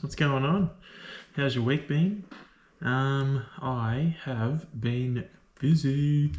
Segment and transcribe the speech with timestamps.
[0.00, 0.70] What's going on?
[1.36, 2.24] How's your week been?
[2.80, 5.28] Um, I have been
[5.60, 6.32] busy.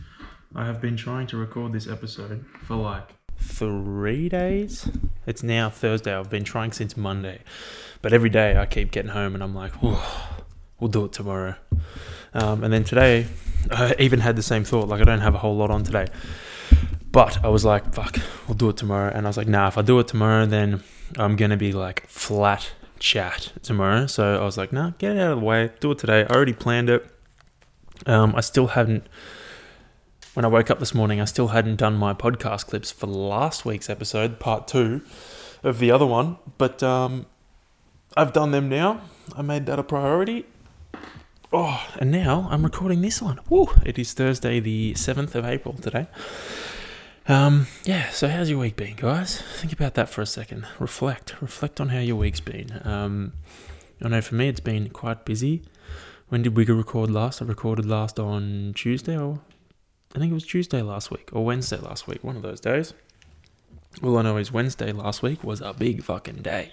[0.55, 4.89] I have been trying to record this episode for like three days.
[5.27, 6.11] It's now Thursday.
[6.11, 7.41] I've been trying since Monday,
[8.01, 11.53] but every day I keep getting home and I'm like, we'll do it tomorrow.
[12.33, 13.27] Um, and then today,
[13.69, 14.87] I even had the same thought.
[14.87, 16.07] Like I don't have a whole lot on today,
[17.11, 19.11] but I was like, fuck, we'll do it tomorrow.
[19.13, 20.81] And I was like, nah, if I do it tomorrow, then
[21.15, 22.71] I'm gonna be like flat
[23.01, 24.07] chat tomorrow.
[24.07, 26.23] So I was like, nah, get it out of the way, do it today.
[26.23, 27.05] I already planned it.
[28.05, 29.05] Um, I still hadn't.
[30.33, 33.65] When I woke up this morning, I still hadn't done my podcast clips for last
[33.65, 35.01] week's episode, part two
[35.61, 36.37] of the other one.
[36.57, 37.25] But um,
[38.15, 39.01] I've done them now.
[39.35, 40.45] I made that a priority.
[41.51, 43.41] Oh, and now I'm recording this one.
[43.49, 43.67] Woo!
[43.85, 46.07] It is Thursday, the 7th of April today.
[47.27, 49.41] Um, yeah, so how's your week been, guys?
[49.57, 50.65] Think about that for a second.
[50.79, 51.39] Reflect.
[51.41, 52.81] Reflect on how your week's been.
[52.83, 53.33] Um,
[54.03, 55.61] I know for me it's been quite busy.
[56.29, 57.41] When did we record last?
[57.41, 59.39] I recorded last on Tuesday, or
[60.15, 62.93] I think it was Tuesday last week, or Wednesday last week, one of those days.
[64.01, 66.71] All I know is Wednesday last week was a big fucking day.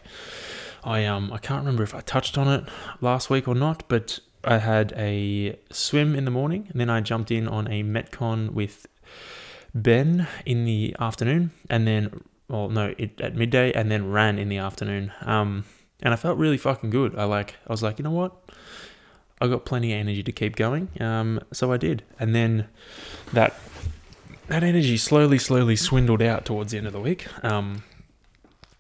[0.85, 2.65] I um I can't remember if I touched on it
[3.01, 7.01] last week or not, but I had a swim in the morning, and then I
[7.01, 8.87] jumped in on a Metcon with
[9.75, 14.49] Ben in the afternoon, and then, well, no, it, at midday, and then ran in
[14.49, 15.13] the afternoon.
[15.23, 15.65] Um,
[16.03, 17.17] and I felt really fucking good.
[17.17, 18.33] I like, I was like, you know what?
[19.41, 20.89] I got plenty of energy to keep going.
[21.01, 22.69] Um, so I did, and then
[23.33, 23.55] that
[24.49, 27.27] that energy slowly, slowly swindled out towards the end of the week.
[27.45, 27.85] Um,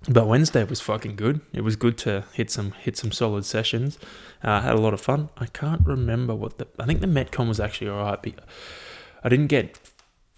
[0.08, 1.40] but Wednesday was fucking good.
[1.52, 3.98] It was good to hit some hit some solid sessions.
[4.42, 5.28] Uh, had a lot of fun.
[5.36, 8.34] I can't remember what the I think the Metcon was actually alright.
[9.22, 9.78] I didn't get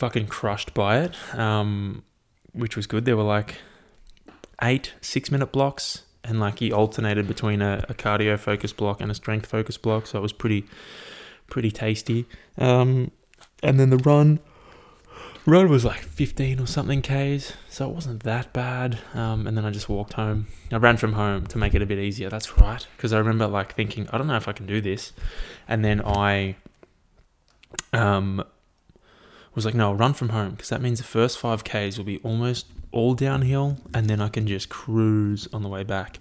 [0.01, 2.03] fucking crushed by it, um,
[2.53, 3.05] which was good.
[3.05, 3.57] There were like
[4.63, 9.11] eight six minute blocks, and like he alternated between a, a cardio focus block and
[9.11, 10.65] a strength focus block, so it was pretty
[11.49, 12.27] pretty tasty.
[12.57, 13.13] Um,
[13.63, 14.41] and then the run.
[15.47, 18.99] Run was like 15 or something Ks, so it wasn't that bad.
[19.15, 20.49] Um, and then I just walked home.
[20.71, 22.29] I ran from home to make it a bit easier.
[22.29, 22.87] That's right.
[22.97, 25.15] Because I remember like thinking, I don't know if I can do this.
[25.67, 26.57] And then I
[27.95, 28.45] um,
[29.61, 32.05] was like, no, I'll run from home because that means the first five Ks will
[32.05, 36.19] be almost all downhill and then I can just cruise on the way back.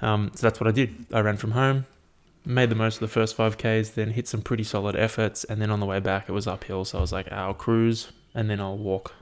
[0.00, 1.06] Um, so that's what I did.
[1.12, 1.86] I ran from home,
[2.44, 5.44] made the most of the first five Ks, then hit some pretty solid efforts.
[5.44, 6.84] And then on the way back, it was uphill.
[6.84, 9.14] So I was like, I'll cruise and then I'll walk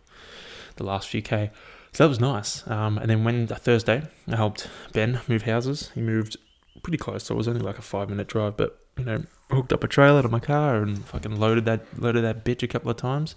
[0.76, 1.50] the last few K.
[1.92, 2.66] So that was nice.
[2.68, 5.90] Um, and then when Thursday, I helped Ben move houses.
[5.94, 6.36] He moved
[6.82, 9.22] pretty close, so it was only like a five minute drive, but you know,
[9.52, 12.68] hooked up a trailer to my car and fucking loaded that loaded that bitch a
[12.68, 13.34] couple of times,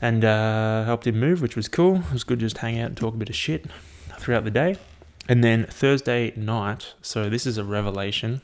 [0.00, 1.96] and uh, helped him move, which was cool.
[1.96, 3.66] It was good just hang out and talk a bit of shit
[4.18, 4.76] throughout the day.
[5.28, 8.42] And then Thursday night, so this is a revelation.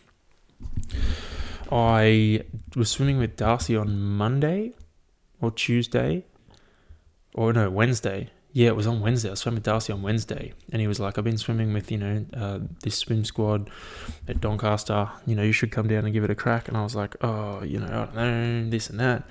[1.71, 2.43] I
[2.75, 4.73] was swimming with Darcy on Monday
[5.41, 6.25] or Tuesday,
[7.35, 9.31] or no Wednesday, yeah, it was on Wednesday.
[9.31, 11.99] I swam with Darcy on Wednesday, and he was like, "I've been swimming with you
[11.99, 13.71] know uh, this swim squad
[14.27, 15.09] at Doncaster.
[15.25, 17.15] You know, you should come down and give it a crack." And I was like,
[17.23, 19.25] "Oh, you know, I don't know this and that."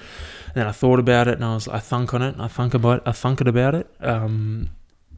[0.47, 2.73] And then I thought about it, and I was, I thunk on it, I thunk
[2.73, 3.89] about, I thunk it about it.
[3.99, 4.69] Um,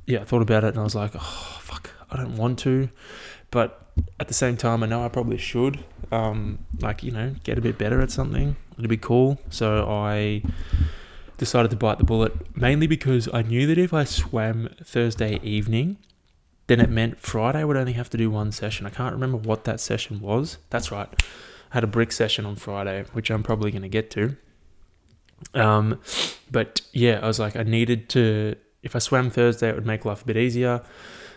[0.08, 2.90] yeah, I thought about it, and I was like, "Oh, fuck, I don't want to,"
[3.52, 5.84] but at the same time, I know I probably should.
[6.12, 8.56] Um, like you know, get a bit better at something.
[8.78, 9.40] It'd be cool.
[9.50, 10.42] So I
[11.42, 15.98] decided to bite the bullet mainly because I knew that if I swam Thursday evening,
[16.68, 18.86] then it meant Friday would only have to do one session.
[18.86, 20.60] I can't remember what that session was.
[20.70, 21.10] That's right.
[21.72, 24.38] I had a brick session on Friday, which I'm probably going to get to.
[25.56, 26.00] Um,
[26.52, 30.06] but yeah, I was like, I needed to, if I swam Thursday, it would make
[30.06, 30.84] life a bit easier.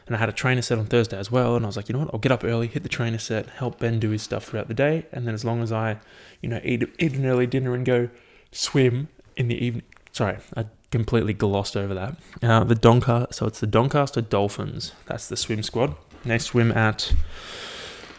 [0.07, 1.57] And I had a trainer set on Thursday as well.
[1.57, 2.11] And I was like, you know what?
[2.13, 4.75] I'll get up early, hit the trainer set, help Ben do his stuff throughout the
[4.75, 5.07] day.
[5.13, 5.99] And then as long as I,
[6.43, 8.11] you know, eat, eat an early dinner and go
[8.53, 12.17] swim in the evening, Sorry, I completely glossed over that.
[12.41, 14.93] Uh, the Doncaster, so it's the Doncaster Dolphins.
[15.07, 15.97] That's the swim squad.
[16.25, 17.13] They swim at,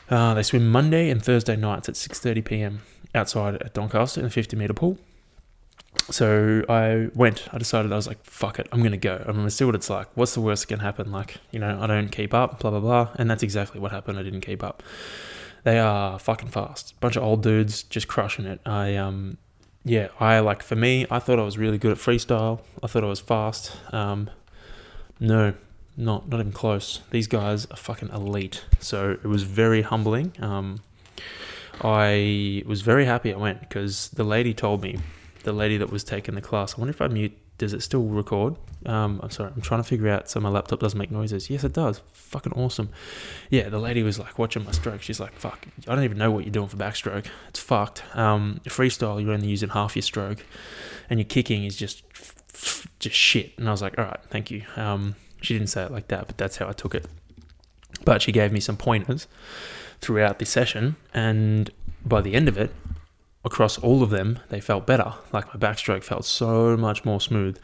[0.10, 2.82] uh, they swim Monday and Thursday nights at 6:30 p.m.
[3.16, 4.98] outside at Doncaster in a 50 meter pool.
[6.12, 7.48] So I went.
[7.54, 9.24] I decided I was like, "Fuck it, I'm gonna go.
[9.26, 10.10] I'm gonna see what it's like.
[10.16, 11.14] What's the worst that can happen?
[11.14, 14.20] Like, you know, I don't keep up, blah blah blah." And that's exactly what happened.
[14.20, 14.84] I didn't keep up.
[15.64, 17.00] They are fucking fast.
[17.00, 18.60] Bunch of old dudes just crushing it.
[18.66, 19.38] I um
[19.86, 22.60] yeah, I like for me, I thought I was really good at freestyle.
[22.82, 23.72] I thought I was fast.
[23.94, 24.32] Um,
[25.20, 25.54] no,
[25.96, 27.02] not not even close.
[27.12, 28.66] These guys are fucking elite.
[28.80, 30.34] So it was very humbling.
[30.40, 30.82] Um,
[31.82, 34.98] I was very happy I went because the lady told me
[35.44, 36.74] the lady that was taking the class.
[36.76, 37.38] I wonder if I mute.
[37.58, 38.56] Does it still record?
[38.86, 39.52] Um, I'm sorry.
[39.56, 41.50] I'm trying to figure out so my laptop doesn't make noises.
[41.50, 42.02] Yes, it does.
[42.12, 42.90] Fucking awesome.
[43.50, 45.02] Yeah, the lady was like watching my stroke.
[45.02, 47.28] She's like, "Fuck, I don't even know what you're doing for backstroke.
[47.48, 48.04] It's fucked.
[48.16, 50.44] Um, freestyle, you're only using half your stroke,
[51.10, 52.04] and your kicking is just
[53.00, 55.92] just shit." And I was like, "All right, thank you." Um, she didn't say it
[55.92, 57.08] like that, but that's how I took it.
[58.04, 59.28] But she gave me some pointers
[60.02, 61.72] throughout the session, and
[62.06, 62.74] by the end of it,
[63.46, 65.14] across all of them, they felt better.
[65.32, 67.60] Like my backstroke felt so much more smooth.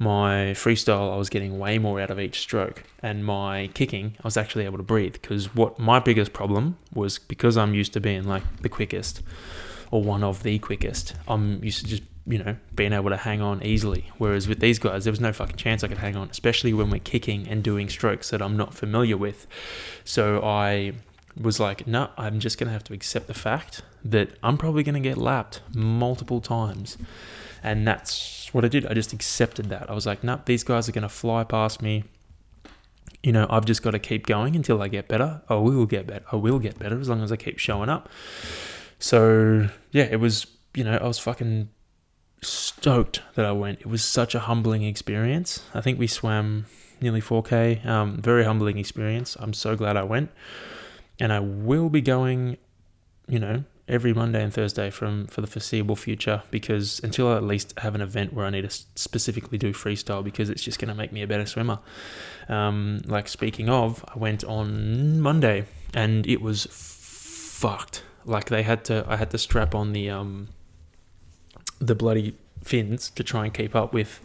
[0.00, 2.82] My freestyle, I was getting way more out of each stroke.
[3.02, 5.12] And my kicking, I was actually able to breathe.
[5.12, 9.22] Because what my biggest problem was because I'm used to being like the quickest
[9.90, 13.42] or one of the quickest, I'm used to just, you know, being able to hang
[13.42, 14.10] on easily.
[14.16, 16.88] Whereas with these guys, there was no fucking chance I could hang on, especially when
[16.88, 19.46] we're kicking and doing strokes that I'm not familiar with.
[20.04, 20.94] So I
[21.40, 24.82] was like, no, I'm just going to have to accept the fact that I'm probably
[24.82, 26.98] going to get lapped multiple times.
[27.62, 28.86] And that's what I did.
[28.86, 29.90] I just accepted that.
[29.90, 32.04] I was like, nope, these guys are going to fly past me.
[33.22, 35.42] You know, I've just got to keep going until I get better.
[35.48, 36.24] I will get better.
[36.30, 38.08] I will get better as long as I keep showing up.
[38.98, 41.68] So, yeah, it was, you know, I was fucking
[42.42, 43.80] stoked that I went.
[43.80, 45.64] It was such a humbling experience.
[45.74, 46.66] I think we swam
[47.00, 47.84] nearly 4K.
[47.84, 49.36] Um, very humbling experience.
[49.40, 50.30] I'm so glad I went
[51.20, 52.56] and I will be going,
[53.26, 57.44] you know, every Monday and Thursday from for the foreseeable future because until I at
[57.44, 60.88] least have an event where I need to specifically do freestyle because it's just going
[60.88, 61.78] to make me a better swimmer.
[62.48, 68.02] Um, like speaking of, I went on Monday and it was fucked.
[68.24, 70.48] Like they had to, I had to strap on the um,
[71.80, 74.20] the bloody fins to try and keep up with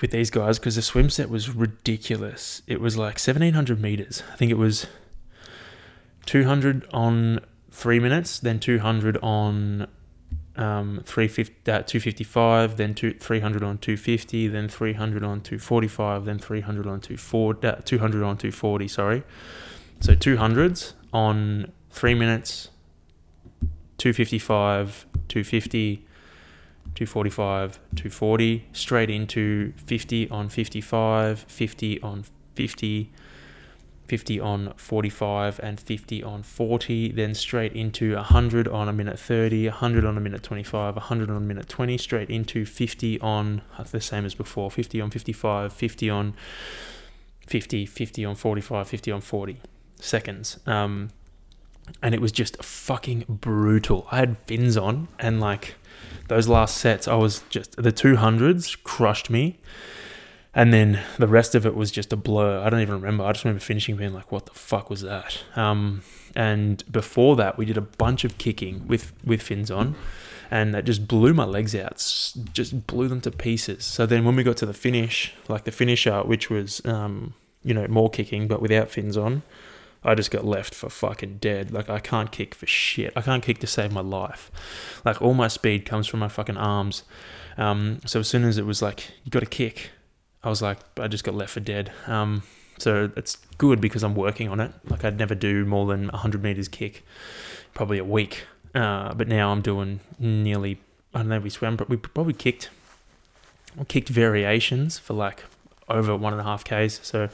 [0.00, 2.62] with these guys because the swim set was ridiculous.
[2.66, 4.22] It was like 1700 meters.
[4.32, 4.86] I think it was
[6.28, 7.40] 200 on
[7.70, 9.86] three minutes, then 200 on
[10.56, 16.86] um, 350, uh, 255, then two, 300 on 250, then 300 on 245, then 300
[16.86, 19.22] on 240, uh, 200 on 240, sorry.
[20.00, 22.68] So 200s on three minutes,
[23.96, 25.96] 255, 250,
[26.94, 33.10] 245, 240, straight into 50 on 55, 50 on 50,
[34.08, 39.68] 50 on 45 and 50 on 40, then straight into 100 on a minute 30,
[39.68, 43.60] 100 on a minute 25, 100 on a minute 20, straight into 50 on
[43.90, 46.34] the same as before, 50 on 55, 50 on
[47.46, 49.60] 50, 50 on 45, 50 on 40
[50.00, 50.58] seconds.
[50.66, 51.10] Um,
[52.02, 54.06] and it was just fucking brutal.
[54.10, 55.74] I had fins on, and like
[56.28, 59.58] those last sets, I was just the 200s crushed me
[60.54, 62.60] and then the rest of it was just a blur.
[62.60, 63.24] I don't even remember.
[63.24, 66.02] I just remember finishing being like, "What the fuck was that?" Um,
[66.34, 69.94] and before that, we did a bunch of kicking with with fins on,
[70.50, 71.96] and that just blew my legs out.
[72.52, 73.84] Just blew them to pieces.
[73.84, 77.74] So then when we got to the finish, like the finisher, which was um, you
[77.74, 79.42] know more kicking but without fins on,
[80.02, 81.70] I just got left for fucking dead.
[81.70, 83.12] Like I can't kick for shit.
[83.14, 84.50] I can't kick to save my life.
[85.04, 87.02] Like all my speed comes from my fucking arms.
[87.58, 89.90] Um, so as soon as it was like you got to kick
[90.42, 91.92] I was like, I just got left for dead.
[92.06, 92.42] Um,
[92.78, 94.72] so it's good because I'm working on it.
[94.88, 97.04] Like I'd never do more than 100 meters kick,
[97.74, 98.44] probably a week.
[98.74, 100.78] Uh, but now I'm doing nearly.
[101.14, 101.40] I don't know.
[101.40, 102.70] We swam, but we probably kicked,
[103.88, 105.44] kicked variations for like
[105.88, 107.00] over one and a half k's.
[107.02, 107.28] So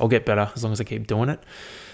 [0.00, 1.40] I'll get better as long as I keep doing it.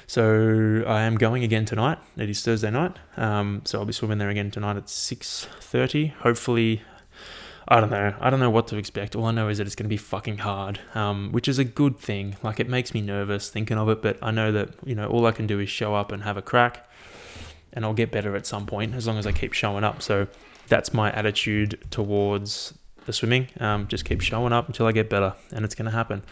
[0.06, 1.98] So I am going again tonight.
[2.16, 2.96] It is Thursday night.
[3.16, 6.12] Um, so I'll be swimming there again tonight at 6:30.
[6.18, 6.82] Hopefully
[7.68, 8.14] I don't know.
[8.20, 9.16] I don't know what to expect.
[9.16, 11.64] All I know is that it's going to be fucking hard, um, which is a
[11.64, 12.36] good thing.
[12.42, 15.26] Like it makes me nervous thinking of it, but I know that you know all
[15.26, 16.88] I can do is show up and have a crack,
[17.72, 20.00] and I'll get better at some point as long as I keep showing up.
[20.00, 20.28] So
[20.68, 22.72] that's my attitude towards
[23.04, 23.48] the swimming.
[23.58, 26.22] Um, just keep showing up until I get better, and it's going to happen.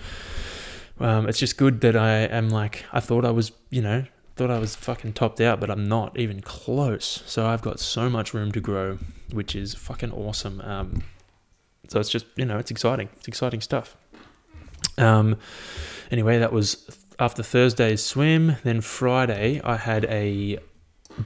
[1.01, 4.05] Um, it's just good that I am like I thought I was, you know,
[4.37, 7.25] thought I was fucking topped out, but I'm not even close.
[7.27, 8.99] So I've got so much room to grow,
[9.33, 10.61] which is fucking awesome.
[10.61, 11.03] Um,
[11.89, 13.09] so it's just you know it's exciting.
[13.17, 13.97] It's exciting stuff.
[14.99, 15.37] Um,
[16.11, 16.89] anyway, that was
[17.19, 18.57] after Thursday's swim.
[18.65, 20.59] Then Friday, I had a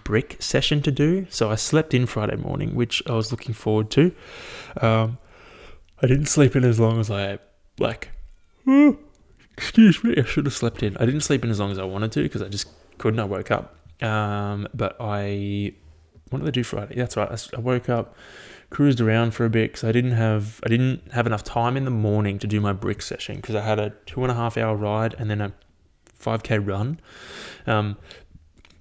[0.05, 1.27] brick session to do.
[1.31, 4.13] So I slept in Friday morning, which I was looking forward to.
[4.81, 5.19] Um,
[6.03, 7.39] I didn't sleep in as long as I
[7.79, 8.11] like.
[9.57, 10.97] excuse me, I should have slept in.
[10.99, 13.21] I didn't sleep in as long as I wanted to because I just couldn't.
[13.21, 13.75] I woke up.
[14.03, 15.75] Um, but I
[16.31, 16.95] what did I do Friday?
[16.95, 17.31] That's right.
[17.31, 18.15] I, I woke up
[18.71, 21.85] cruised around for a bit because I didn't have I didn't have enough time in
[21.85, 24.57] the morning to do my brick session because I had a two and a half
[24.57, 25.53] hour ride and then a
[26.21, 27.01] 5k run.
[27.67, 27.97] Um,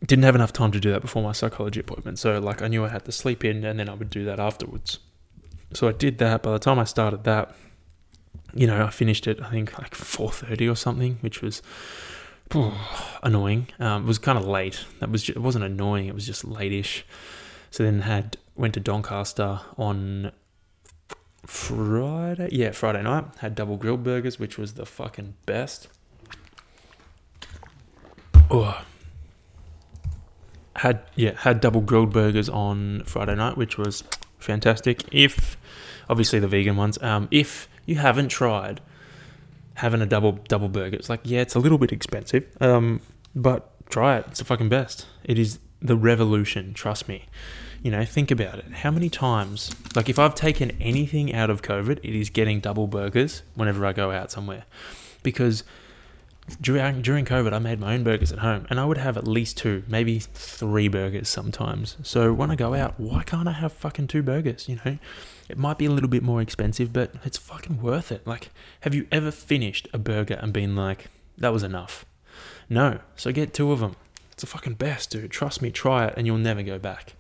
[0.06, 2.86] didn't have enough time to do that before my psychology appointment, so like I knew
[2.86, 5.00] I had to sleep in and then I would do that afterwards.
[5.74, 6.44] So I did that.
[6.44, 7.56] By the time I started that,
[8.54, 9.42] you know, I finished it.
[9.42, 11.62] I think like four thirty or something, which was
[13.24, 13.68] annoying.
[13.80, 14.86] Um, it was kind of late.
[15.00, 16.08] That was just, it wasn't annoying.
[16.08, 17.06] It was just late-ish.
[17.72, 20.32] So then had went to Doncaster on
[21.46, 22.50] Friday.
[22.52, 23.26] Yeah, Friday night.
[23.40, 25.88] Had double grilled burgers, which was the fucking best.
[28.50, 28.84] Oh.
[30.76, 34.04] Had yeah had double grilled burgers on Friday night, which was
[34.38, 35.04] fantastic.
[35.12, 35.58] If
[36.10, 37.02] obviously the vegan ones.
[37.02, 38.82] Um, if you haven't tried
[39.76, 42.46] having a double double burger, it's like yeah, it's a little bit expensive.
[42.62, 43.02] Um,
[43.36, 44.26] but try it.
[44.30, 45.06] It's the fucking best.
[45.24, 46.74] It is the revolution.
[46.74, 47.26] Trust me.
[47.84, 48.66] You know, think about it.
[48.72, 52.88] How many times, like if I've taken anything out of COVID, it is getting double
[52.88, 54.66] burgers whenever I go out somewhere,
[55.24, 55.64] because
[56.60, 59.28] during during COVID, I made my own burgers at home, and I would have at
[59.28, 61.98] least two, maybe three burgers sometimes.
[62.04, 64.68] So when I go out, why can't I have fucking two burgers?
[64.68, 64.98] You know,
[65.48, 68.26] it might be a little bit more expensive, but it's fucking worth it.
[68.26, 68.50] Like,
[68.82, 71.08] have you ever finished a burger and been like,
[71.38, 72.06] that was enough?
[72.70, 73.00] No.
[73.16, 73.96] So get two of them.
[74.38, 75.32] It's the fucking best, dude.
[75.32, 77.14] Trust me, try it, and you'll never go back.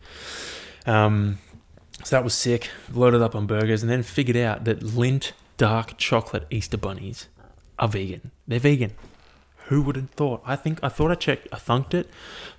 [0.86, 1.40] Um,
[2.04, 2.70] so that was sick.
[2.94, 7.28] Loaded up on burgers, and then figured out that Lindt dark chocolate Easter bunnies
[7.80, 8.30] are vegan.
[8.48, 8.92] They're vegan.
[9.66, 10.44] Who would have thought?
[10.46, 11.48] I think I thought I checked.
[11.52, 12.08] I thunked it.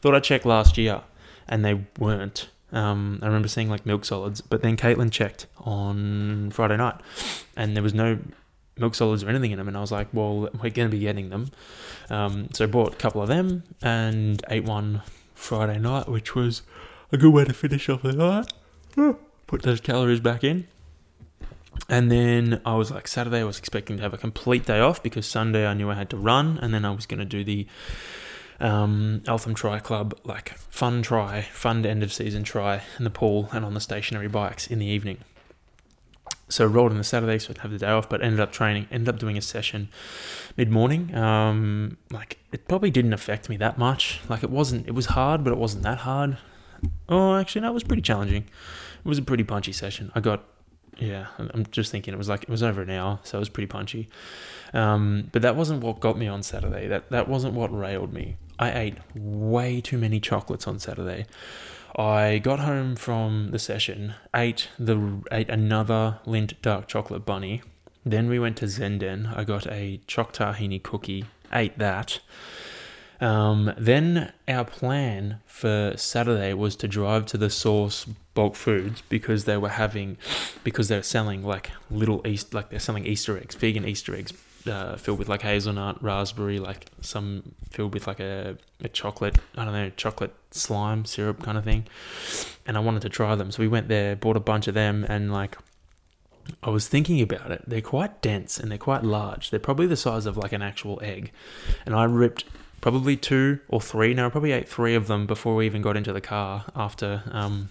[0.01, 1.03] Thought I checked last year,
[1.49, 2.49] and they weren't.
[2.73, 6.97] Um, I remember seeing like milk solids, but then Caitlin checked on Friday night,
[7.57, 8.19] and there was no
[8.79, 9.69] milk solids or anything in them.
[9.69, 11.51] And I was like, well, we're going to be getting them.
[12.11, 15.03] Um, so I bought a couple of them and ate one
[15.35, 16.63] Friday night, which was
[17.13, 18.53] a good way to finish off the night.
[19.47, 20.67] Put those calories back in.
[21.89, 25.03] And then I was like, Saturday, I was expecting to have a complete day off
[25.03, 27.45] because Sunday I knew I had to run, and then I was going to do
[27.45, 27.67] the
[28.61, 33.49] um, Eltham Tri Club like fun try, fun end of season try in the pool
[33.53, 35.19] and on the stationary bikes in the evening.
[36.51, 38.89] So rolled on the Saturday, so I'd have the day off, but ended up training,
[38.91, 39.89] ended up doing a session
[40.57, 41.15] mid morning.
[41.15, 44.21] Um, like it probably didn't affect me that much.
[44.29, 46.39] Like it wasn't, it was hard, but it wasn't that hard.
[47.09, 48.45] Oh, actually, no, it was pretty challenging.
[48.45, 50.11] It was a pretty punchy session.
[50.15, 50.45] I got
[50.99, 53.49] yeah, I'm just thinking it was like it was over an hour, so it was
[53.49, 54.09] pretty punchy.
[54.75, 56.89] Um, but that wasn't what got me on Saturday.
[56.89, 58.37] That that wasn't what railed me.
[58.59, 61.27] I ate way too many chocolates on Saturday.
[61.99, 67.61] I got home from the session, ate the ate another Lindt dark chocolate bunny.
[68.07, 69.37] Then we went to Zenden.
[69.37, 72.21] I got a choc tahini cookie, ate that.
[73.21, 79.45] Um, then our plan for Saturday was to drive to the Source bulk foods because
[79.45, 80.19] they were having
[80.63, 84.33] because they're selling like little east like they're selling Easter eggs, vegan Easter eggs
[84.67, 89.65] uh, filled with like hazelnut, raspberry, like some filled with like a, a chocolate, I
[89.65, 91.87] don't know, chocolate slime syrup kind of thing.
[92.67, 93.51] And I wanted to try them.
[93.51, 95.57] So we went there, bought a bunch of them, and like
[96.63, 97.63] I was thinking about it.
[97.67, 99.51] They're quite dense and they're quite large.
[99.51, 101.33] They're probably the size of like an actual egg.
[101.85, 102.45] And I ripped
[102.81, 104.15] probably two or three.
[104.15, 107.23] Now I probably ate three of them before we even got into the car after
[107.31, 107.69] um,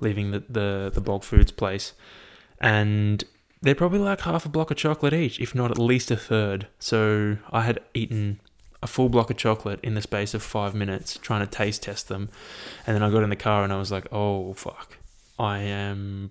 [0.00, 1.92] leaving the, the, the bulk foods place.
[2.60, 3.24] And
[3.62, 6.68] they're probably like half a block of chocolate each, if not at least a third.
[6.78, 8.40] So I had eaten
[8.82, 12.08] a full block of chocolate in the space of five minutes trying to taste test
[12.08, 12.28] them.
[12.86, 14.98] And then I got in the car and I was like, oh, fuck.
[15.38, 16.30] I am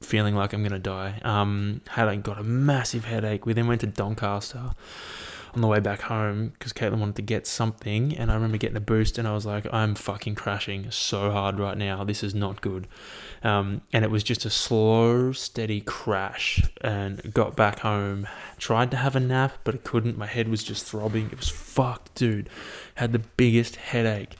[0.00, 1.20] feeling like I'm going to die.
[1.22, 3.44] Um, had I got a massive headache.
[3.44, 4.72] We then went to Doncaster
[5.54, 8.76] on the way back home because Caitlin wanted to get something, and I remember getting
[8.76, 12.04] a boost, and I was like, I'm fucking crashing so hard right now.
[12.04, 12.86] This is not good.
[13.42, 18.28] Um, and it was just a slow, steady crash, and got back home.
[18.58, 20.18] Tried to have a nap, but I couldn't.
[20.18, 21.26] My head was just throbbing.
[21.32, 22.48] It was fucked, dude.
[22.96, 24.36] Had the biggest headache.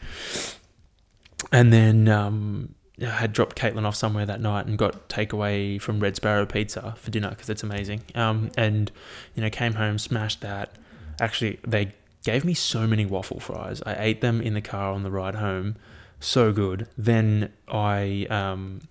[1.52, 6.00] And then um, I had dropped Caitlin off somewhere that night and got takeaway from
[6.00, 8.02] Red Sparrow Pizza for dinner because it's amazing.
[8.14, 8.92] Um, and
[9.34, 10.74] you know, came home, smashed that,
[11.20, 11.92] actually they
[12.24, 13.82] gave me so many waffle fries.
[13.86, 15.76] I ate them in the car on the ride home.
[16.18, 16.88] So good.
[16.98, 18.82] Then I um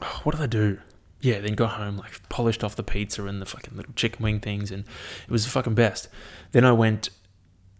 [0.22, 0.78] what did I do?
[1.20, 4.40] Yeah, then got home, like polished off the pizza and the fucking little chicken wing
[4.40, 4.84] things and
[5.24, 6.08] it was the fucking best.
[6.52, 7.10] Then I went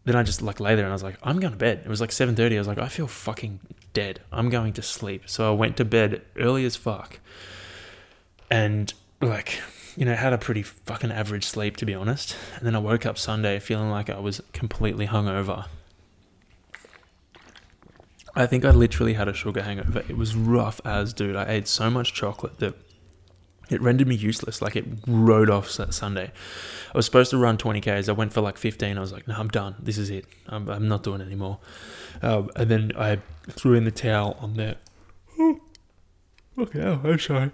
[0.04, 1.82] then I just like lay there and I was like, I'm going to bed.
[1.84, 2.56] It was like seven thirty.
[2.56, 3.60] I was like, I feel fucking
[3.92, 4.20] dead.
[4.32, 5.24] I'm going to sleep.
[5.26, 7.20] So I went to bed early as fuck.
[8.50, 9.60] And like
[9.98, 12.36] you know, had a pretty fucking average sleep to be honest.
[12.56, 15.66] And then I woke up Sunday feeling like I was completely hungover.
[18.36, 20.04] I think I literally had a sugar hangover.
[20.08, 21.34] It was rough as dude.
[21.34, 22.76] I ate so much chocolate that
[23.70, 24.62] it rendered me useless.
[24.62, 26.30] Like it rode off that Sunday.
[26.94, 28.08] I was supposed to run 20Ks.
[28.08, 28.96] I went for like 15.
[28.96, 29.74] I was like, no, I'm done.
[29.80, 30.26] This is it.
[30.46, 31.58] I'm, I'm not doing it anymore.
[32.22, 33.18] Um, and then I
[33.50, 34.76] threw in the towel on there.
[36.60, 37.52] Oh, okay, I'm sorry.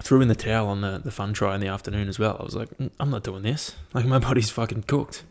[0.00, 2.36] Threw in the towel on the, the fun try in the afternoon as well.
[2.38, 3.74] I was like, "Mm, I'm not doing this.
[3.94, 5.24] Like my body's fucking cooked.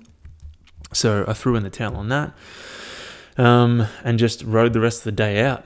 [0.94, 2.34] So I threw in the towel on that.
[3.38, 5.66] Um, and just rode the rest of the day out.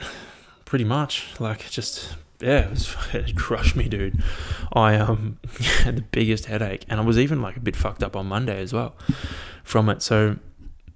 [0.65, 1.39] Pretty much.
[1.39, 4.21] Like just yeah, it, was, it crushed me, dude.
[4.73, 5.39] I um
[5.83, 8.61] had the biggest headache, and I was even like a bit fucked up on Monday
[8.61, 8.95] as well
[9.63, 10.01] from it.
[10.01, 10.37] So,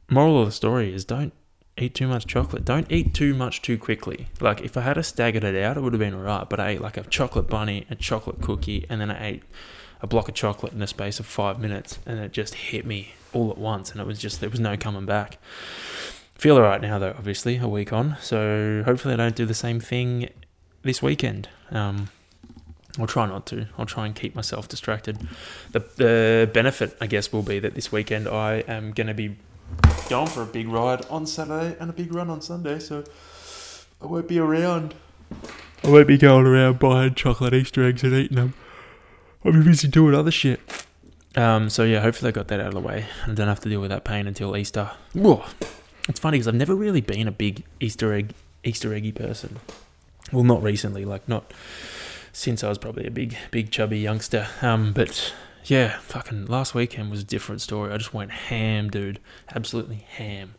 [0.10, 1.34] moral of the story is don't
[1.78, 2.66] eat too much chocolate.
[2.66, 4.28] Don't eat too much too quickly.
[4.40, 6.50] Like if I had a staggered it out, it would have been alright.
[6.50, 9.44] But I ate like a chocolate bunny, a chocolate cookie, and then I ate
[10.02, 13.14] a block of chocolate in the space of five minutes, and it just hit me
[13.32, 15.38] all at once, and it was just there was no coming back.
[16.36, 18.18] Feel alright now though, obviously a week on.
[18.22, 20.30] So hopefully I don't do the same thing
[20.84, 21.48] this weekend.
[21.72, 22.10] Um,
[23.00, 23.68] I'll try not to.
[23.78, 25.18] I'll try and keep myself distracted.
[25.72, 29.38] The the benefit, I guess, will be that this weekend I am going to be
[30.10, 33.04] going for a big ride on Saturday and a big run on Sunday, so
[34.02, 34.96] I won't be around.
[35.84, 38.54] I won't be going around buying chocolate Easter eggs and eating them.
[39.44, 40.60] I'll be busy doing other shit.
[41.36, 43.06] Um, so yeah, hopefully I got that out of the way.
[43.26, 44.92] I don't have to deal with that pain until Easter.
[45.14, 45.44] Whoa.
[46.08, 49.60] It's funny because I've never really been a big Easter egg Easter eggy person.
[50.32, 51.54] Well, not recently, like not
[52.32, 54.48] since I was probably a big, big chubby youngster.
[54.62, 55.34] Um, but
[55.66, 57.92] yeah, fucking last weekend was a different story.
[57.92, 59.20] I just went ham, dude,
[59.54, 60.56] absolutely ham.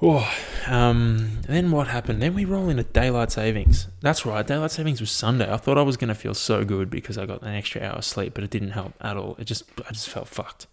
[0.00, 0.32] Oh,
[0.68, 2.22] um, then what happened?
[2.22, 3.88] Then we roll into daylight savings.
[4.00, 5.52] That's right, daylight savings was Sunday.
[5.52, 8.04] I thought I was gonna feel so good because I got an extra hour of
[8.04, 9.34] sleep, but it didn't help at all.
[9.40, 10.68] It just, I just felt fucked.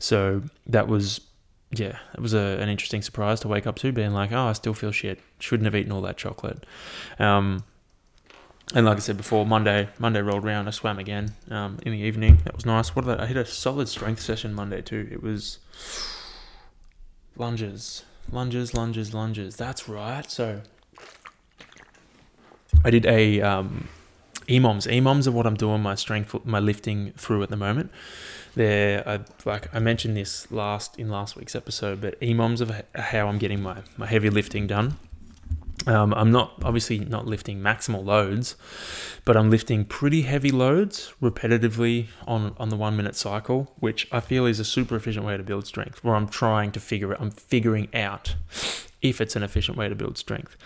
[0.00, 1.20] So that was,
[1.72, 4.52] yeah, it was a, an interesting surprise to wake up to, being like, oh, I
[4.52, 5.18] still feel shit.
[5.40, 6.64] Shouldn't have eaten all that chocolate.
[7.18, 7.64] Um,
[8.74, 10.68] and like I said before, Monday Monday rolled around.
[10.68, 12.38] I swam again um, in the evening.
[12.44, 12.94] That was nice.
[12.94, 15.08] What did I, I hit a solid strength session Monday too.
[15.10, 15.58] It was
[17.36, 19.56] lunges, lunges, lunges, lunges.
[19.56, 20.30] That's right.
[20.30, 20.62] So
[22.84, 23.88] I did a um,
[24.46, 24.86] EMOMs.
[24.86, 27.90] EMOMs are what I'm doing my strength, my lifting through at the moment.
[28.54, 33.26] They're uh, like I mentioned this last in last week's episode, but EMOMs are how
[33.28, 34.96] I'm getting my my heavy lifting done.
[35.86, 38.56] Um, I'm not obviously not lifting maximal loads,
[39.24, 44.20] but I'm lifting pretty heavy loads repetitively on on the one minute cycle, which I
[44.20, 46.04] feel is a super efficient way to build strength.
[46.04, 48.34] Where I'm trying to figure it, I'm figuring out
[49.02, 50.56] if it's an efficient way to build strength.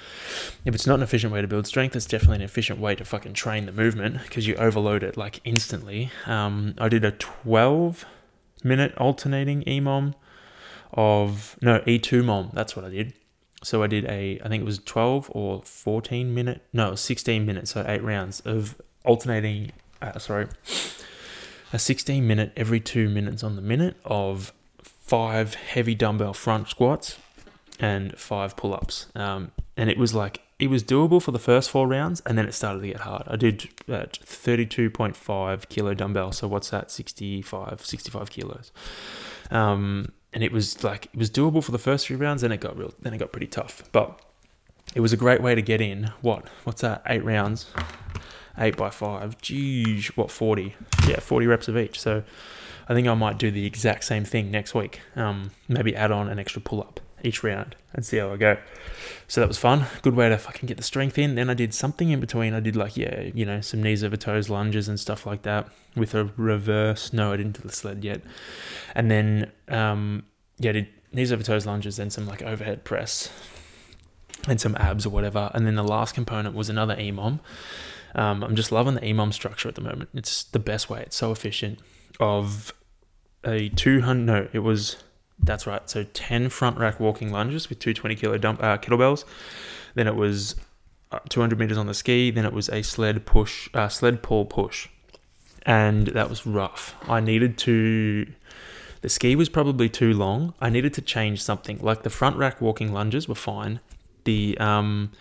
[0.65, 3.05] If it's not an efficient way to build strength, it's definitely an efficient way to
[3.05, 6.11] fucking train the movement because you overload it like instantly.
[6.27, 8.05] Um, I did a 12
[8.65, 10.15] minute alternating EMOM
[10.93, 12.53] of no E2MOM.
[12.53, 13.13] That's what I did.
[13.65, 17.73] So I did a, I think it was 12 or 14 minute, no, 16 minutes,
[17.73, 19.73] so eight rounds of alternating,
[20.03, 20.49] uh, sorry,
[21.73, 27.19] a 16 minute every two minutes on the minute of five heavy dumbbell front squats
[27.81, 29.07] and five pull ups.
[29.15, 32.47] Um, and it was like, it was doable for the first four rounds and then
[32.47, 33.25] it started to get hard.
[33.27, 36.33] I did uh, 32.5 kilo dumbbell.
[36.33, 36.91] So what's that?
[36.91, 38.73] 65, 65 kilos.
[39.51, 42.43] Um, and it was like it was doable for the first three rounds.
[42.43, 42.93] Then it got real.
[43.01, 43.85] Then it got pretty tough.
[43.93, 44.21] But
[44.95, 46.13] it was a great way to get in.
[46.21, 46.49] What?
[46.65, 47.03] What's that?
[47.07, 47.71] Eight rounds,
[48.59, 49.41] eight by five.
[49.41, 50.75] Geez, what forty?
[51.09, 51.99] Yeah, forty reps of each.
[52.01, 52.25] So
[52.89, 55.01] I think I might do the exact same thing next week.
[55.17, 58.57] Um, maybe add on an extra pull up each round and see how I go.
[59.27, 59.87] So that was fun.
[60.03, 61.35] Good way to fucking get the strength in.
[61.35, 62.53] Then I did something in between.
[62.55, 65.69] I did like, yeah, you know, some knees over toes lunges and stuff like that
[65.97, 67.13] with a reverse.
[67.13, 68.21] No, I didn't do the sled yet.
[68.95, 70.25] And then, um,
[70.59, 73.31] yeah, I did knees over toes lunges, then some like overhead press
[74.49, 75.51] and some abs or whatever.
[75.55, 77.41] And then the last component was another EMOM.
[78.15, 80.11] Um, I'm just loving the EMOM structure at the moment.
[80.15, 81.03] It's the best way.
[81.03, 81.79] It's so efficient.
[82.21, 82.73] Of
[83.43, 84.97] a 200, no, it was
[85.39, 85.89] that's right.
[85.89, 89.25] So 10 front rack walking lunges with 220 kilo dump, uh, kettlebells.
[89.95, 90.57] Then it was
[91.13, 92.31] uh, 200 meters on the ski.
[92.31, 94.89] Then it was a sled push, uh, sled pull push.
[95.67, 96.95] And that was rough.
[97.09, 98.27] I needed to,
[99.01, 100.55] the ski was probably too long.
[100.61, 101.79] I needed to change something.
[101.81, 103.81] Like the front rack walking lunges were fine.
[104.25, 105.13] The um,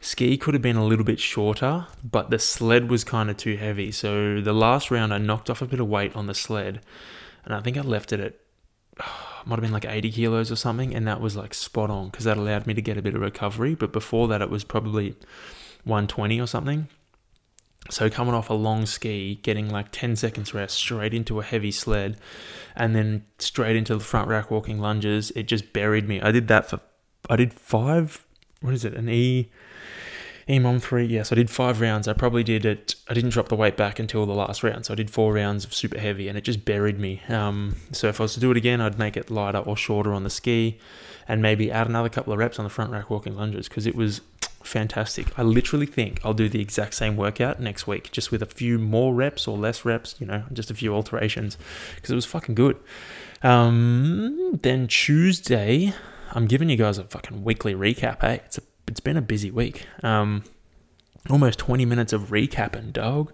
[0.00, 3.56] ski could have been a little bit shorter, but the sled was kind of too
[3.56, 3.92] heavy.
[3.92, 6.80] So the last round, I knocked off a bit of weight on the sled.
[7.44, 8.34] And I think I left it at
[9.46, 12.24] might have been like 80 kilos or something, and that was like spot on because
[12.24, 13.74] that allowed me to get a bit of recovery.
[13.74, 15.16] But before that, it was probably
[15.84, 16.88] 120 or something.
[17.88, 21.70] So coming off a long ski, getting like 10 seconds rest straight into a heavy
[21.70, 22.18] sled,
[22.76, 26.20] and then straight into the front rack walking lunges, it just buried me.
[26.20, 26.80] I did that for,
[27.28, 28.26] I did five,
[28.60, 29.50] what is it, an E
[30.50, 32.08] EMOM three, yes, I did five rounds.
[32.08, 32.96] I probably did it.
[33.08, 35.64] I didn't drop the weight back until the last round, so I did four rounds
[35.64, 37.22] of super heavy, and it just buried me.
[37.28, 40.12] Um, so if I was to do it again, I'd make it lighter or shorter
[40.12, 40.78] on the ski,
[41.28, 43.94] and maybe add another couple of reps on the front rack walking lunges because it
[43.94, 44.22] was
[44.64, 45.38] fantastic.
[45.38, 48.76] I literally think I'll do the exact same workout next week, just with a few
[48.76, 51.58] more reps or less reps, you know, just a few alterations,
[51.94, 52.76] because it was fucking good.
[53.44, 55.94] Um, then Tuesday,
[56.32, 58.22] I'm giving you guys a fucking weekly recap.
[58.22, 59.86] Hey, it's a, it's been a busy week.
[60.02, 60.42] Um,
[61.30, 63.32] almost 20 minutes of recapping, dog.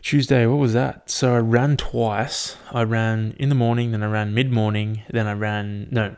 [0.00, 1.10] Tuesday, what was that?
[1.10, 2.56] So I ran twice.
[2.72, 6.16] I ran in the morning, then I ran mid morning, then I ran no,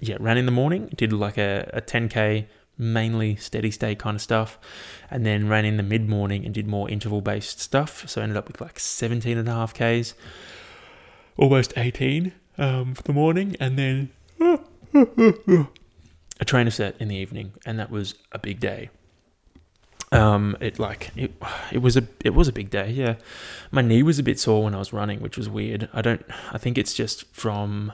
[0.00, 0.90] yeah, ran in the morning.
[0.96, 2.46] Did like a, a 10k,
[2.78, 4.58] mainly steady state kind of stuff,
[5.10, 8.08] and then ran in the mid morning and did more interval based stuff.
[8.08, 10.14] So I ended up with like 17 and a half k's,
[11.36, 14.08] almost 18 um, for the morning, and then
[16.40, 18.90] a trainer set in the evening, and that was a big day
[20.12, 21.32] um, it like it,
[21.72, 22.90] it was a it was a big day.
[22.90, 23.16] Yeah,
[23.70, 25.88] my knee was a bit sore when I was running, which was weird.
[25.92, 26.24] I don't.
[26.52, 27.92] I think it's just from.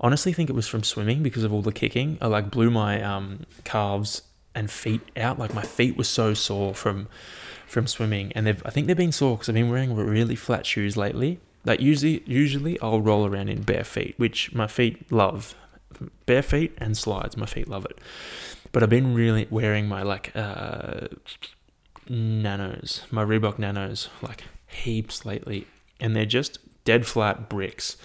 [0.00, 2.18] Honestly, think it was from swimming because of all the kicking.
[2.20, 4.22] I like blew my um, calves
[4.54, 5.38] and feet out.
[5.38, 7.08] Like my feet were so sore from
[7.66, 10.66] from swimming, and they've I think they've been sore because I've been wearing really flat
[10.66, 11.40] shoes lately.
[11.64, 15.54] Like usually, usually I'll roll around in bare feet, which my feet love.
[16.26, 17.98] Bare feet and slides, my feet love it.
[18.72, 21.08] But I've been really wearing my like uh,
[22.08, 25.66] nanos, my Reebok nanos, like heaps lately,
[26.00, 27.96] and they're just dead flat bricks.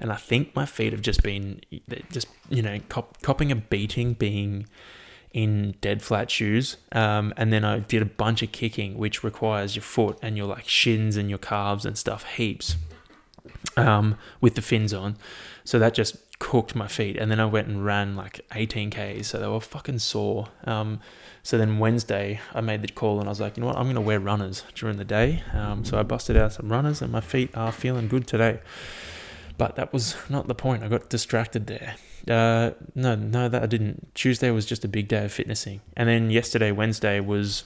[0.00, 1.60] And I think my feet have just been
[2.10, 4.66] just you know cop- copping a beating being
[5.32, 6.76] in dead flat shoes.
[6.92, 10.46] Um, and then I did a bunch of kicking, which requires your foot and your
[10.46, 12.76] like shins and your calves and stuff heaps
[13.76, 15.16] um, with the fins on.
[15.64, 17.16] So that just cooked my feet.
[17.16, 19.28] And then I went and ran like 18 Ks.
[19.28, 20.48] So they were fucking sore.
[20.64, 20.98] Um,
[21.44, 23.84] so then Wednesday, I made the call and I was like, you know what, I'm
[23.84, 25.44] going to wear runners during the day.
[25.54, 28.60] Um, so I busted out some runners and my feet are feeling good today.
[29.56, 30.82] But that was not the point.
[30.82, 31.94] I got distracted there.
[32.28, 34.12] Uh, no, no, that I didn't.
[34.16, 35.80] Tuesday was just a big day of fitnessing.
[35.96, 37.62] And then yesterday, Wednesday, was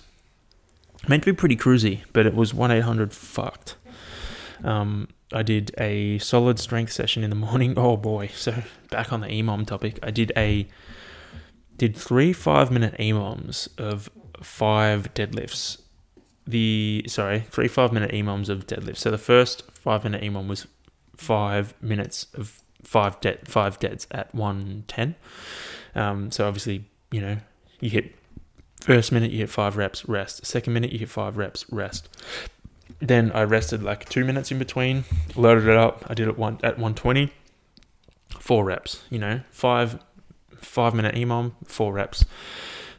[1.08, 3.76] meant to be pretty cruisy, but it was 1 800 fucked.
[4.62, 7.74] Um, I did a solid strength session in the morning.
[7.76, 8.28] Oh boy!
[8.34, 10.66] So back on the EMOM topic, I did a
[11.76, 14.10] did three five minute EMOMs of
[14.42, 15.80] five deadlifts.
[16.46, 18.98] The sorry, three five minute EMOMs of deadlifts.
[18.98, 20.66] So the first five minute EMOM was
[21.16, 25.16] five minutes of five dead five deads at one ten.
[25.94, 27.38] Um, so obviously, you know,
[27.80, 28.14] you hit
[28.80, 30.46] first minute you hit five reps, rest.
[30.46, 32.08] Second minute you hit five reps, rest.
[33.00, 36.04] Then I rested like two minutes in between, loaded it up.
[36.08, 37.32] I did it one at 120,
[38.38, 39.02] four reps.
[39.10, 39.98] You know, five
[40.58, 42.24] five minute EMOM, four reps.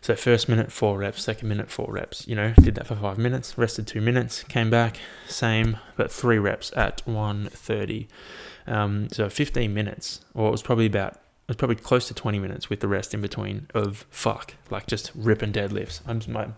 [0.02, 1.24] So first minute, four reps.
[1.24, 2.28] Second minute, four reps.
[2.28, 3.58] You know, did that for five minutes.
[3.58, 4.44] Rested two minutes.
[4.44, 8.08] Came back, same, but three reps at 130.
[8.68, 12.40] Um, so 15 minutes, or it was probably about it was probably close to 20
[12.40, 16.02] minutes with the rest in between of fuck, like just ripping deadlifts.
[16.06, 16.50] I'm just my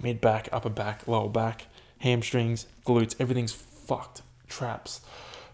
[0.00, 1.66] mid back, upper back, lower back,
[1.98, 4.22] hamstrings, glutes, everything's fucked.
[4.48, 5.00] Traps,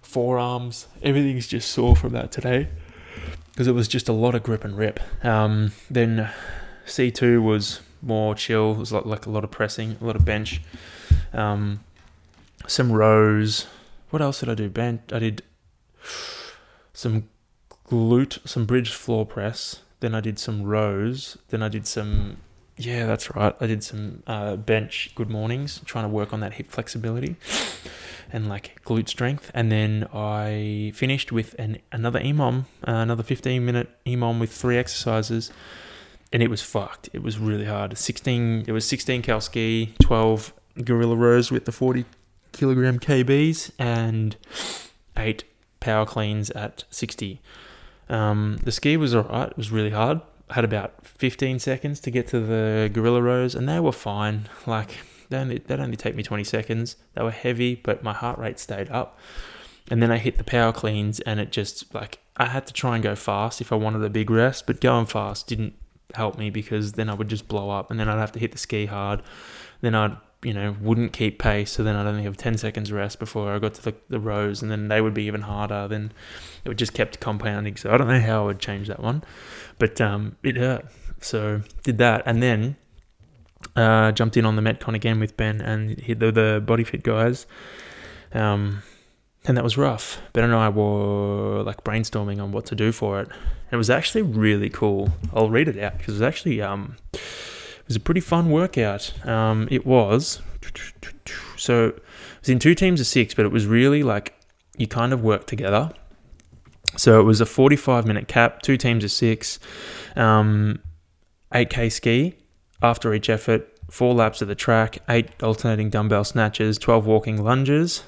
[0.02, 2.68] forearms, everything's just sore from that today
[3.52, 5.00] because it was just a lot of grip and rip.
[5.24, 6.30] Um, then
[6.86, 8.72] C2 was more chill.
[8.72, 10.60] It was like, like a lot of pressing, a lot of bench,
[11.32, 11.80] um,
[12.66, 13.66] some rows.
[14.10, 14.68] What else did I do?
[14.68, 15.00] Bench.
[15.12, 15.42] I did
[16.92, 17.28] some
[17.88, 19.80] glute, some bridge floor press.
[20.00, 21.38] Then I did some rows.
[21.48, 22.38] Then I did some
[22.76, 23.54] yeah, that's right.
[23.60, 27.36] I did some uh, bench good mornings, trying to work on that hip flexibility
[28.32, 29.50] and like glute strength.
[29.54, 34.78] And then I finished with an another EMOM, uh, another 15 minute EMOM with three
[34.78, 35.52] exercises.
[36.32, 37.10] And it was fucked.
[37.12, 37.96] It was really hard.
[37.98, 42.06] 16, it was 16 cal ski, 12 gorilla rows with the 40
[42.52, 44.36] kilogram KBs, and
[45.18, 45.44] eight
[45.80, 47.42] power cleans at 60.
[48.08, 49.50] Um, the ski was alright.
[49.50, 53.68] It was really hard had about 15 seconds to get to the gorilla rows, and
[53.68, 54.48] they were fine.
[54.66, 56.96] Like they only that only take me 20 seconds.
[57.14, 59.18] They were heavy, but my heart rate stayed up.
[59.90, 62.94] And then I hit the power cleans, and it just like I had to try
[62.94, 65.74] and go fast if I wanted a big rest, but going fast didn't
[66.14, 68.52] help me because then I would just blow up, and then I'd have to hit
[68.52, 69.22] the ski hard.
[69.80, 71.72] Then I'd you know, wouldn't keep pace.
[71.72, 74.62] So then I'd only have 10 seconds rest before I got to the, the rows,
[74.62, 75.88] and then they would be even harder.
[75.88, 76.12] Then
[76.64, 77.76] it would just kept compounding.
[77.76, 79.22] So I don't know how I would change that one,
[79.78, 80.86] but um, it hurt.
[81.20, 82.76] So did that, and then
[83.76, 87.46] uh, jumped in on the Metcon again with Ben and the, the body fit guys.
[88.34, 88.82] Um,
[89.44, 90.20] and that was rough.
[90.32, 93.28] Ben and I were like brainstorming on what to do for it.
[93.70, 95.10] It was actually really cool.
[95.32, 96.96] I'll read it out because it was actually um,
[97.82, 99.12] it was a pretty fun workout.
[99.26, 100.40] Um, it was
[101.56, 102.02] so it
[102.40, 104.34] was in two teams of six, but it was really like
[104.76, 105.92] you kind of work together.
[106.96, 109.58] So it was a 45 minute cap, two teams of six,
[110.16, 110.80] um,
[111.54, 112.34] 8k ski,
[112.82, 118.02] after each effort, four laps of the track, eight alternating dumbbell snatches, 12 walking lunges,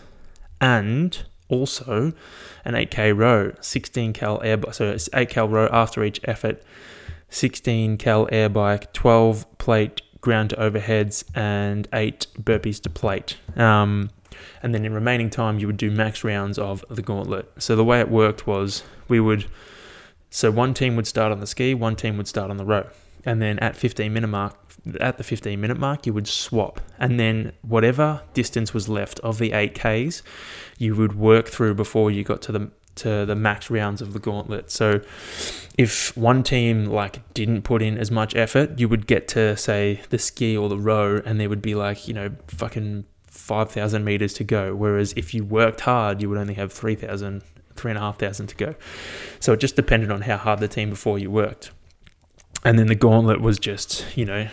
[0.61, 2.13] and also
[2.65, 4.59] an 8k row, 16 cal air.
[4.73, 6.63] So it's 8 cal row after each effort,
[7.35, 13.37] 16 cal air bike, 12 plate ground to overheads, and eight burpees to plate.
[13.57, 14.11] Um,
[14.63, 17.51] and then in remaining time, you would do max rounds of the gauntlet.
[17.59, 19.47] So the way it worked was we would,
[20.31, 22.87] so one team would start on the ski, one team would start on the row,
[23.25, 24.57] and then at 15 minute mark,
[25.01, 29.39] at the 15 minute mark, you would swap, and then whatever distance was left of
[29.39, 30.23] the 8Ks,
[30.79, 34.19] you would work through before you got to the to the max rounds of the
[34.19, 34.71] gauntlet.
[34.71, 35.01] So
[35.77, 40.01] if one team like didn't put in as much effort, you would get to say
[40.11, 44.35] the ski or the row and there would be like, you know, fucking 5,000 meters
[44.35, 44.75] to go.
[44.75, 47.43] Whereas if you worked hard, you would only have 3,000,
[47.77, 48.75] 3,500 to go.
[49.41, 51.73] So it just depended on how hard the team before you worked.
[52.65, 54.49] And then the gauntlet was just, you know,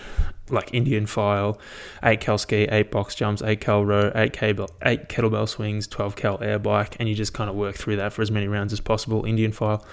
[0.52, 1.60] like Indian file,
[2.04, 6.16] eight cal ski, eight box jumps, eight cal row, eight cable, eight kettlebell swings, twelve
[6.16, 8.74] cal air bike, and you just kind of work through that for as many rounds
[8.74, 9.26] as possible.
[9.26, 9.86] Indian file.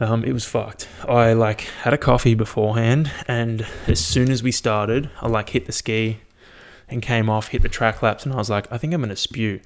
[0.00, 0.88] Um, it was fucked.
[1.06, 5.66] I like had a coffee beforehand, and as soon as we started, I like hit
[5.66, 6.18] the ski
[6.88, 9.16] and came off, hit the track laps, and I was like, I think I'm gonna
[9.16, 9.60] spew,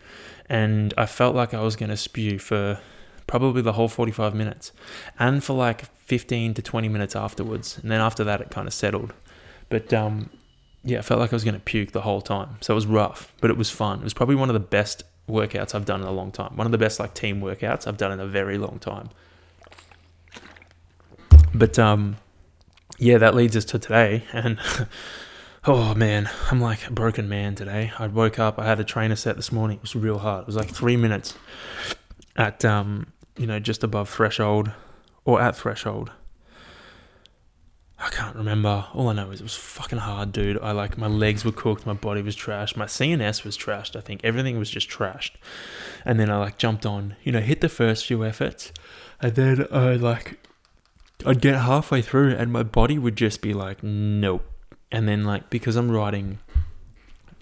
[0.49, 2.81] and I felt like I was gonna spew for
[3.27, 4.73] probably the whole 45 minutes,
[5.19, 8.75] and for like 15 to 20 minutes afterwards, and then after that it kind of
[8.75, 9.13] settled.
[9.69, 10.31] But um,
[10.85, 12.57] yeah, I felt like I was going to puke the whole time.
[12.61, 13.99] So it was rough, but it was fun.
[13.99, 16.57] It was probably one of the best workouts I've done in a long time.
[16.57, 19.11] One of the best like team workouts I've done in a very long time.
[21.53, 22.17] But um,
[22.99, 24.59] yeah, that leads us to today, and
[25.65, 27.93] oh man, I'm like a broken man today.
[27.99, 29.79] I woke up, I had a trainer set this morning.
[29.79, 30.43] It was real hard.
[30.43, 31.35] It was like three minutes
[32.37, 34.71] at um, you know, just above threshold
[35.25, 36.13] or at threshold
[37.99, 38.87] I can't remember.
[38.93, 40.59] All I know is it was fucking hard, dude.
[40.61, 43.97] I like my legs were cooked, my body was trashed, my CNS was trashed.
[43.97, 45.33] I think everything was just trashed.
[46.05, 48.71] And then I like jumped on, you know, hit the first few efforts,
[49.21, 50.39] and then I like
[51.25, 54.45] I'd get halfway through and my body would just be like, nope.
[54.93, 56.39] And then like because I'm riding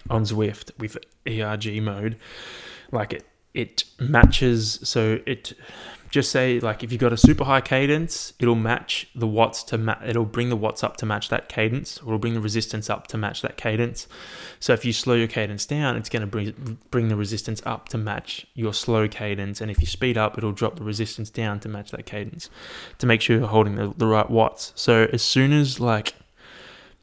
[0.09, 2.17] on Zwift with ERG mode,
[2.91, 5.53] like it it matches so it
[6.15, 9.77] just say like if you've got a super high cadence, it'll match the watts to
[9.77, 12.89] ma- it'll bring the watts up to match that cadence, or it'll bring the resistance
[12.89, 14.07] up to match that cadence.
[14.61, 17.89] So if you slow your cadence down, it's going to bring bring the resistance up
[17.89, 21.59] to match your slow cadence, and if you speed up, it'll drop the resistance down
[21.59, 22.49] to match that cadence,
[22.97, 24.71] to make sure you're holding the, the right watts.
[24.75, 26.15] So as soon as like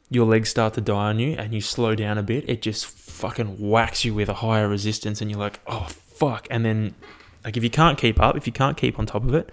[0.09, 2.87] your legs start to die on you and you slow down a bit, it just
[2.87, 6.95] fucking whacks you with a higher resistance, and you're like, oh fuck, and then
[7.43, 9.49] like if you can't keep up, if you can't keep on top of it,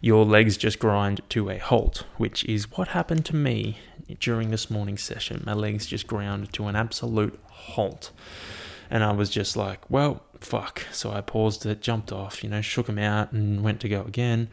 [0.00, 3.78] your legs just grind to a halt, which is what happened to me
[4.20, 5.42] during this morning session.
[5.46, 8.10] My legs just ground to an absolute halt.
[8.90, 10.82] And I was just like, well, fuck.
[10.92, 14.02] So I paused it, jumped off, you know, shook them out and went to go
[14.02, 14.48] again.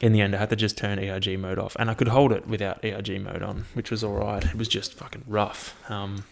[0.00, 1.76] In the end, I had to just turn ERG mode off.
[1.78, 4.44] And I could hold it without ERG mode on, which was all right.
[4.44, 5.74] It was just fucking rough.
[5.90, 6.24] Um,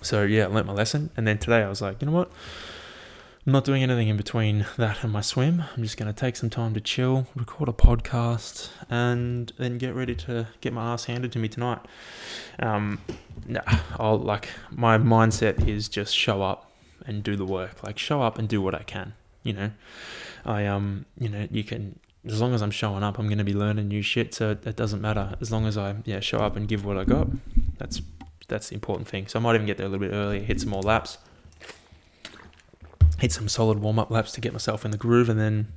[0.00, 1.10] so yeah, I learnt my lesson.
[1.16, 2.30] And then today I was like, you know what?
[3.46, 5.64] I'm not doing anything in between that and my swim.
[5.76, 9.94] I'm just going to take some time to chill, record a podcast, and then get
[9.94, 11.80] ready to get my ass handed to me tonight.
[12.58, 13.02] Um,
[13.46, 13.60] nah,
[14.00, 16.72] I'll like my mindset is just show up
[17.04, 17.82] and do the work.
[17.82, 19.12] Like show up and do what I can.
[19.42, 19.70] You know,
[20.46, 23.44] I um, you know, you can as long as I'm showing up, I'm going to
[23.44, 24.32] be learning new shit.
[24.32, 27.04] So it doesn't matter as long as I yeah show up and give what I
[27.04, 27.28] got.
[27.76, 28.00] That's
[28.48, 29.26] that's the important thing.
[29.26, 31.18] So I might even get there a little bit earlier, hit some more laps
[33.18, 35.68] hit some solid warm up laps to get myself in the groove, and then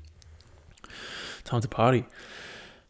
[1.43, 2.05] time to party.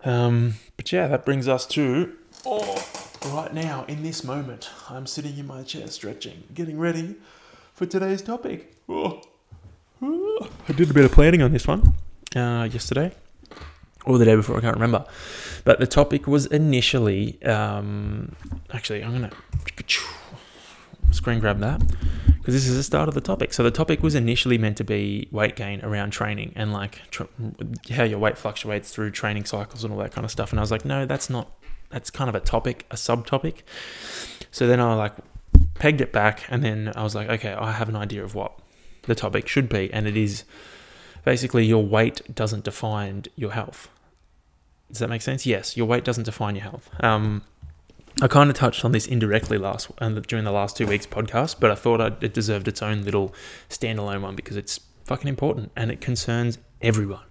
[0.04, 2.84] Um, but yeah, that brings us to oh,
[3.34, 7.16] right now in this moment, I'm sitting in my chair stretching, getting ready
[7.74, 8.74] for today's topic.
[8.88, 9.22] Oh.
[10.02, 11.96] I did a bit of planning on this one
[12.36, 13.14] uh, yesterday
[14.06, 15.06] or the day before, I can't remember.
[15.64, 18.36] But the topic was initially, um,
[18.72, 19.32] actually, I'm gonna
[21.12, 21.82] screen grab that
[22.38, 23.54] because this is the start of the topic.
[23.54, 27.24] So the topic was initially meant to be weight gain around training and like tr-
[27.92, 30.52] how your weight fluctuates through training cycles and all that kind of stuff.
[30.52, 31.52] And I was like, no, that's not.
[31.90, 33.60] That's kind of a topic, a subtopic.
[34.52, 35.14] So then I like
[35.76, 38.60] pegged it back, and then I was like, okay, I have an idea of what
[39.04, 40.44] the topic should be, and it is
[41.24, 43.90] basically your weight doesn't define your health.
[44.90, 45.46] Does that make sense?
[45.46, 46.90] Yes, your weight doesn't define your health.
[47.02, 47.44] Um,
[48.20, 51.70] I kind of touched on this indirectly last during the last two weeks podcast, but
[51.70, 53.34] I thought I'd, it deserved its own little
[53.70, 57.22] standalone one because it's fucking important and it concerns everyone.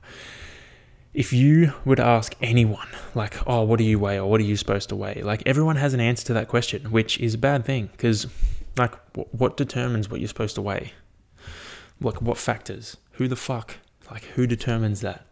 [1.12, 4.54] if you would ask anyone, like, oh, what do you weigh or what are you
[4.54, 5.22] supposed to weigh?
[5.22, 8.26] Like, everyone has an answer to that question, which is a bad thing because,
[8.76, 10.92] like, w- what determines what you're supposed to weigh?
[12.00, 12.98] Like, what factors?
[13.12, 13.78] Who the fuck?
[14.10, 15.26] Like, who determines that?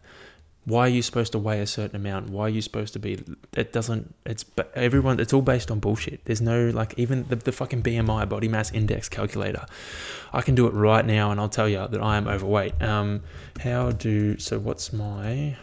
[0.65, 2.31] Why are you supposed to weigh a certain amount?
[2.31, 3.23] Why are you supposed to be?
[3.55, 4.15] It doesn't.
[4.25, 5.19] It's everyone.
[5.19, 6.25] It's all based on bullshit.
[6.25, 9.67] There's no like even the, the fucking BMI body mass index calculator.
[10.33, 12.81] I can do it right now, and I'll tell you that I am overweight.
[12.81, 13.21] Um,
[13.59, 14.57] how do so?
[14.57, 15.55] What's my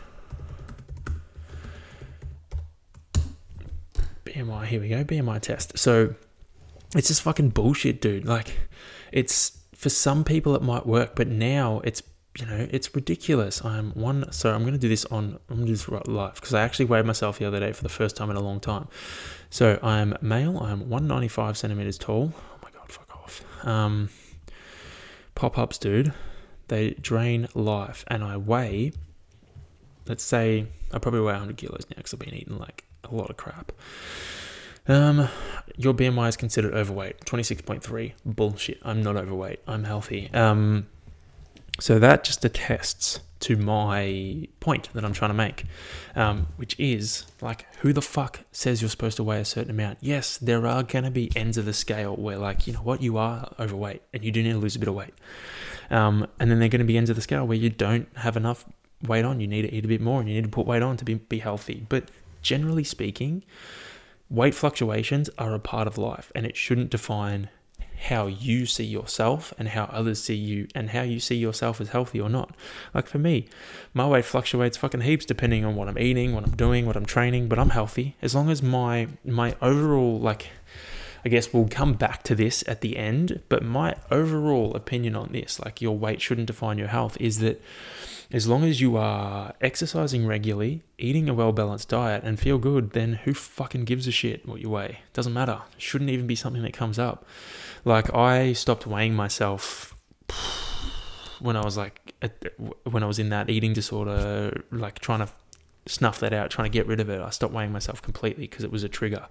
[4.24, 4.66] BMI?
[4.66, 5.02] Here we go.
[5.02, 5.76] BMI test.
[5.78, 6.14] So
[6.94, 8.24] it's just fucking bullshit, dude.
[8.24, 8.56] Like,
[9.10, 12.02] it's for some people it might work, but now it's
[12.38, 13.64] you know, it's ridiculous.
[13.64, 16.06] I'm one, so I'm going to do this on, I'm going to do this right
[16.08, 18.40] live because I actually weighed myself the other day for the first time in a
[18.40, 18.88] long time.
[19.50, 22.32] So I'm male, I'm 195 centimeters tall.
[22.34, 23.66] Oh my God, fuck off.
[23.66, 24.08] Um,
[25.34, 26.14] pop ups, dude,
[26.68, 28.04] they drain life.
[28.08, 28.92] And I weigh,
[30.06, 33.28] let's say, I probably weigh 100 kilos now because I've been eating like a lot
[33.28, 33.72] of crap.
[34.88, 35.28] Um,
[35.76, 38.12] your BMI is considered overweight, 26.3.
[38.24, 38.78] Bullshit.
[38.82, 39.60] I'm not overweight.
[39.66, 40.30] I'm healthy.
[40.32, 40.86] Um,
[41.80, 45.64] so that just attests to my point that I'm trying to make,
[46.14, 49.98] um, which is like, who the fuck says you're supposed to weigh a certain amount?
[50.00, 53.02] Yes, there are going to be ends of the scale where, like, you know what,
[53.02, 55.14] you are overweight and you do need to lose a bit of weight.
[55.90, 58.08] Um, and then there are going to be ends of the scale where you don't
[58.16, 58.64] have enough
[59.06, 59.40] weight on.
[59.40, 61.04] You need to eat a bit more and you need to put weight on to
[61.04, 61.84] be, be healthy.
[61.88, 62.10] But
[62.42, 63.44] generally speaking,
[64.30, 67.50] weight fluctuations are a part of life and it shouldn't define
[68.02, 71.88] how you see yourself and how others see you and how you see yourself as
[71.90, 72.54] healthy or not.
[72.94, 73.46] Like for me,
[73.94, 77.06] my weight fluctuates fucking heaps depending on what I'm eating, what I'm doing, what I'm
[77.06, 78.16] training, but I'm healthy.
[78.20, 80.50] As long as my my overall like
[81.24, 85.30] I guess we'll come back to this at the end, but my overall opinion on
[85.30, 87.62] this, like your weight shouldn't define your health, is that
[88.32, 92.92] as long as you are exercising regularly, eating a well balanced diet, and feel good,
[92.92, 95.00] then who fucking gives a shit what you weigh?
[95.12, 95.60] Doesn't matter.
[95.76, 97.26] Shouldn't even be something that comes up.
[97.84, 99.94] Like I stopped weighing myself
[101.40, 102.14] when I was like
[102.84, 105.28] when I was in that eating disorder, like trying to
[105.86, 107.20] snuff that out, trying to get rid of it.
[107.20, 109.26] I stopped weighing myself completely because it was a trigger.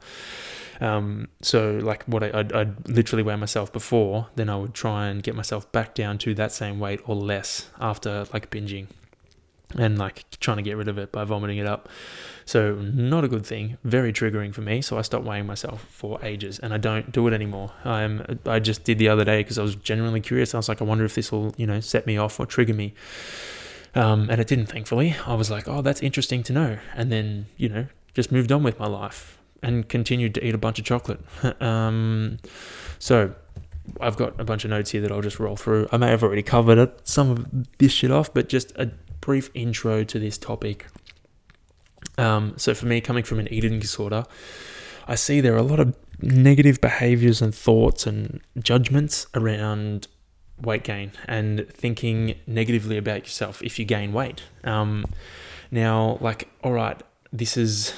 [0.79, 5.07] Um, so like what I, I'd, I'd, literally weigh myself before, then I would try
[5.07, 8.87] and get myself back down to that same weight or less after like binging
[9.77, 11.87] and like trying to get rid of it by vomiting it up.
[12.45, 14.81] So not a good thing, very triggering for me.
[14.81, 17.71] So I stopped weighing myself for ages, and I don't do it anymore.
[17.85, 20.53] I'm I just did the other day because I was genuinely curious.
[20.53, 22.73] I was like, I wonder if this will you know set me off or trigger
[22.73, 22.93] me.
[23.93, 25.15] Um, and it didn't, thankfully.
[25.25, 28.63] I was like, oh, that's interesting to know, and then you know just moved on
[28.63, 31.19] with my life and continued to eat a bunch of chocolate.
[31.61, 32.37] um,
[32.99, 33.33] so
[33.99, 35.87] I've got a bunch of notes here that I'll just roll through.
[35.91, 39.49] I may have already covered it, some of this shit off, but just a brief
[39.53, 40.87] intro to this topic.
[42.17, 44.25] Um, so for me, coming from an eating disorder,
[45.07, 50.07] I see there are a lot of negative behaviors and thoughts and judgments around
[50.61, 54.43] weight gain and thinking negatively about yourself if you gain weight.
[54.63, 55.05] Um,
[55.71, 57.93] now, like, all right, this is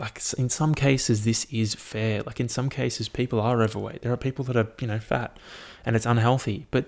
[0.00, 2.22] like in some cases this is fair.
[2.22, 4.02] Like in some cases, people are overweight.
[4.02, 5.38] There are people that are you know fat,
[5.84, 6.66] and it's unhealthy.
[6.70, 6.86] But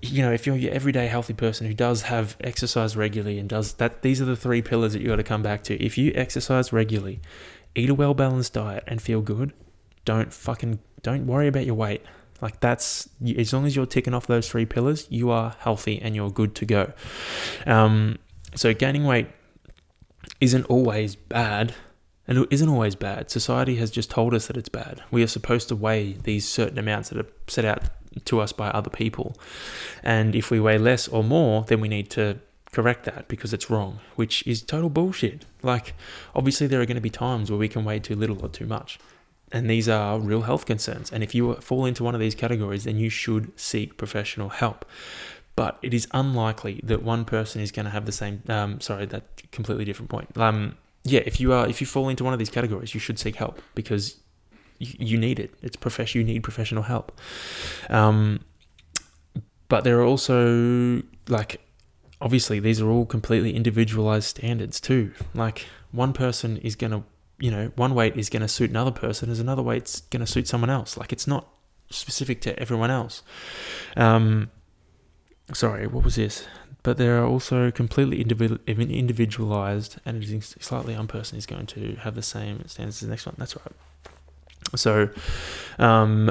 [0.00, 3.74] you know, if you're your everyday healthy person who does have exercise regularly and does
[3.74, 5.82] that, these are the three pillars that you got to come back to.
[5.82, 7.20] If you exercise regularly,
[7.74, 9.52] eat a well balanced diet, and feel good,
[10.04, 12.02] don't fucking don't worry about your weight.
[12.40, 16.14] Like that's as long as you're ticking off those three pillars, you are healthy and
[16.14, 16.92] you're good to go.
[17.66, 18.18] Um,
[18.54, 19.28] so gaining weight
[20.40, 21.74] isn't always bad.
[22.26, 23.30] And it isn't always bad.
[23.30, 25.02] Society has just told us that it's bad.
[25.10, 27.82] We are supposed to weigh these certain amounts that are set out
[28.24, 29.36] to us by other people.
[30.02, 32.38] And if we weigh less or more, then we need to
[32.72, 35.44] correct that because it's wrong, which is total bullshit.
[35.62, 35.94] Like,
[36.34, 38.66] obviously, there are going to be times where we can weigh too little or too
[38.66, 38.98] much.
[39.52, 41.12] And these are real health concerns.
[41.12, 44.84] And if you fall into one of these categories, then you should seek professional help.
[45.56, 48.42] But it is unlikely that one person is going to have the same.
[48.48, 50.36] Um, sorry, that completely different point.
[50.36, 53.18] Um, yeah, if you are if you fall into one of these categories, you should
[53.18, 54.16] seek help because
[54.78, 55.54] you, need it.
[55.62, 56.20] It's profession.
[56.20, 57.18] You need professional help.
[57.88, 58.40] Um,
[59.68, 61.60] but there are also like
[62.20, 65.12] obviously these are all completely individualized standards too.
[65.34, 67.04] Like one person is gonna,
[67.38, 70.70] you know, one weight is gonna suit another person, as another weight's gonna suit someone
[70.70, 70.96] else.
[70.96, 71.48] Like it's not
[71.90, 73.22] specific to everyone else.
[73.96, 74.50] Um,
[75.52, 76.46] sorry, what was this?
[76.82, 81.96] But there are also completely individualized, and it is slightly one person is going to
[81.96, 83.34] have the same standards as the next one.
[83.38, 83.72] That's right.
[84.76, 85.08] So,
[85.78, 86.30] um,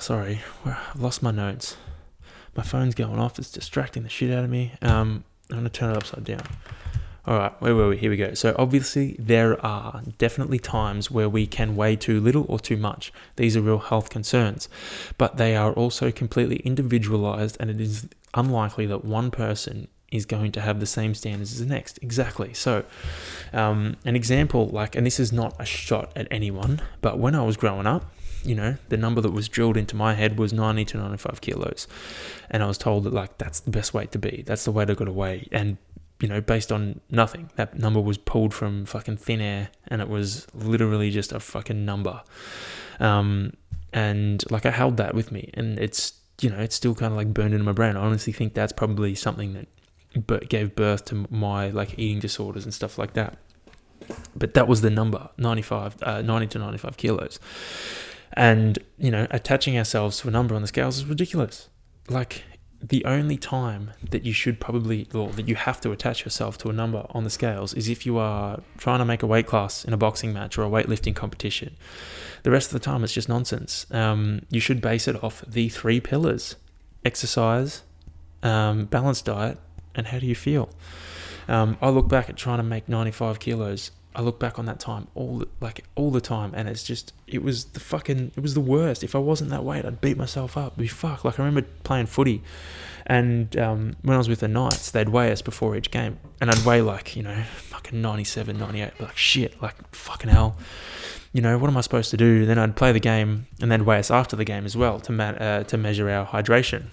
[0.00, 1.76] sorry, I've lost my notes.
[2.56, 3.38] My phone's going off.
[3.38, 4.72] It's distracting the shit out of me.
[4.82, 6.42] Um, I'm gonna turn it upside down.
[7.26, 7.96] All right, where were we?
[7.96, 8.34] Here we go.
[8.34, 13.12] So obviously there are definitely times where we can weigh too little or too much.
[13.36, 14.68] These are real health concerns,
[15.16, 20.52] but they are also completely individualized, and it is unlikely that one person is going
[20.52, 21.98] to have the same standards as the next.
[22.02, 22.52] Exactly.
[22.52, 22.84] So,
[23.52, 27.42] um, an example like, and this is not a shot at anyone, but when I
[27.42, 28.04] was growing up,
[28.44, 31.88] you know, the number that was drilled into my head was 90 to 95 kilos.
[32.50, 34.44] And I was told that, like, that's the best weight to be.
[34.46, 35.48] That's the way to go to weigh.
[35.50, 35.78] And,
[36.24, 40.08] you know, based on nothing, that number was pulled from fucking thin air and it
[40.08, 42.22] was literally just a fucking number.
[42.98, 43.52] Um,
[43.92, 45.50] and, like, I held that with me.
[45.52, 47.94] And it's, you know, it's still kind of like burned into my brain.
[47.98, 49.68] I honestly think that's probably something that
[50.26, 53.36] but gave birth to my like eating disorders and stuff like that.
[54.34, 57.38] But that was the number 95, uh, 90 to 95 kilos.
[58.32, 61.68] And, you know, attaching ourselves to a number on the scales is ridiculous.
[62.08, 62.44] Like,
[62.86, 66.68] the only time that you should probably, or that you have to attach yourself to
[66.68, 69.86] a number on the scales is if you are trying to make a weight class
[69.86, 71.76] in a boxing match or a weightlifting competition.
[72.42, 73.86] The rest of the time, it's just nonsense.
[73.90, 76.56] Um, you should base it off the three pillars
[77.06, 77.82] exercise,
[78.42, 79.58] um, balanced diet,
[79.94, 80.68] and how do you feel?
[81.48, 83.92] Um, I look back at trying to make 95 kilos.
[84.14, 87.12] I look back on that time all the, like all the time, and it's just
[87.26, 89.02] it was the fucking it was the worst.
[89.02, 90.74] If I wasn't that weight, I'd beat myself up.
[90.74, 91.24] It'd be fuck.
[91.24, 92.42] Like I remember playing footy,
[93.06, 96.50] and um, when I was with the Knights, they'd weigh us before each game, and
[96.50, 99.00] I'd weigh like you know fucking 97, 98.
[99.00, 100.56] Like shit, like fucking hell.
[101.32, 102.46] You know what am I supposed to do?
[102.46, 105.12] Then I'd play the game, and they'd weigh us after the game as well to
[105.12, 106.84] ma- uh, to measure our hydration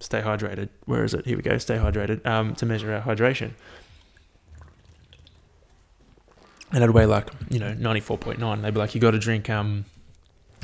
[0.00, 0.68] stay hydrated.
[0.84, 1.26] Where is it?
[1.26, 1.58] Here we go.
[1.58, 2.24] Stay hydrated.
[2.26, 3.52] Um, to measure our hydration.
[6.72, 8.62] And I'd weigh like you know ninety four point nine.
[8.62, 9.84] They'd be like, you got to drink um,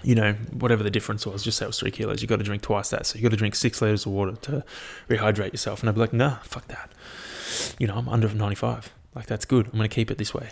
[0.03, 1.43] you know whatever the difference was.
[1.43, 2.23] Just say it was three kilos.
[2.23, 3.07] You got to drink twice that.
[3.07, 4.65] So you got to drink six liters of water to
[5.09, 5.81] rehydrate yourself.
[5.81, 6.91] And I'd be like, nah, fuck that.
[7.79, 8.93] You know, I'm under ninety five.
[9.15, 9.67] Like that's good.
[9.67, 10.51] I'm gonna keep it this way,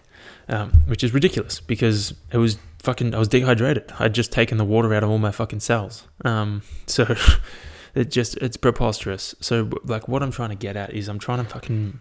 [0.48, 3.14] um, which is ridiculous because it was fucking.
[3.14, 3.90] I was dehydrated.
[3.98, 6.06] I'd just taken the water out of all my fucking cells.
[6.24, 7.16] Um, so
[7.94, 9.34] it just it's preposterous.
[9.40, 12.00] So like what I'm trying to get at is I'm trying to fucking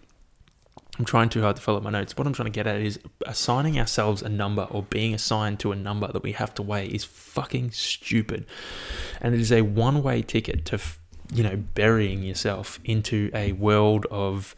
[0.99, 2.17] I'm trying too hard to fill up my notes.
[2.17, 5.71] What I'm trying to get at is assigning ourselves a number or being assigned to
[5.71, 8.45] a number that we have to weigh is fucking stupid.
[9.21, 10.79] And it is a one way ticket to,
[11.33, 14.57] you know, burying yourself into a world of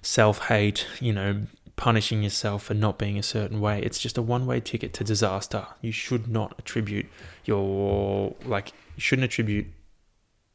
[0.00, 1.42] self hate, you know,
[1.74, 3.82] punishing yourself for not being a certain way.
[3.82, 5.66] It's just a one way ticket to disaster.
[5.80, 7.06] You should not attribute
[7.44, 9.66] your, like, you shouldn't attribute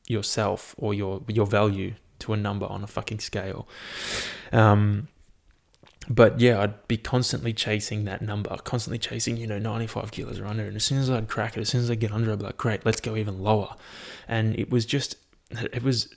[0.07, 3.67] yourself or your your value to a number on a fucking scale.
[4.53, 5.09] Um,
[6.09, 10.45] but yeah, I'd be constantly chasing that number, constantly chasing, you know, 95 kilos or
[10.45, 10.65] under.
[10.65, 12.45] And as soon as I'd crack it, as soon as I get under, I'd be
[12.45, 13.75] like, great, let's go even lower.
[14.27, 15.15] And it was just,
[15.51, 16.13] it was,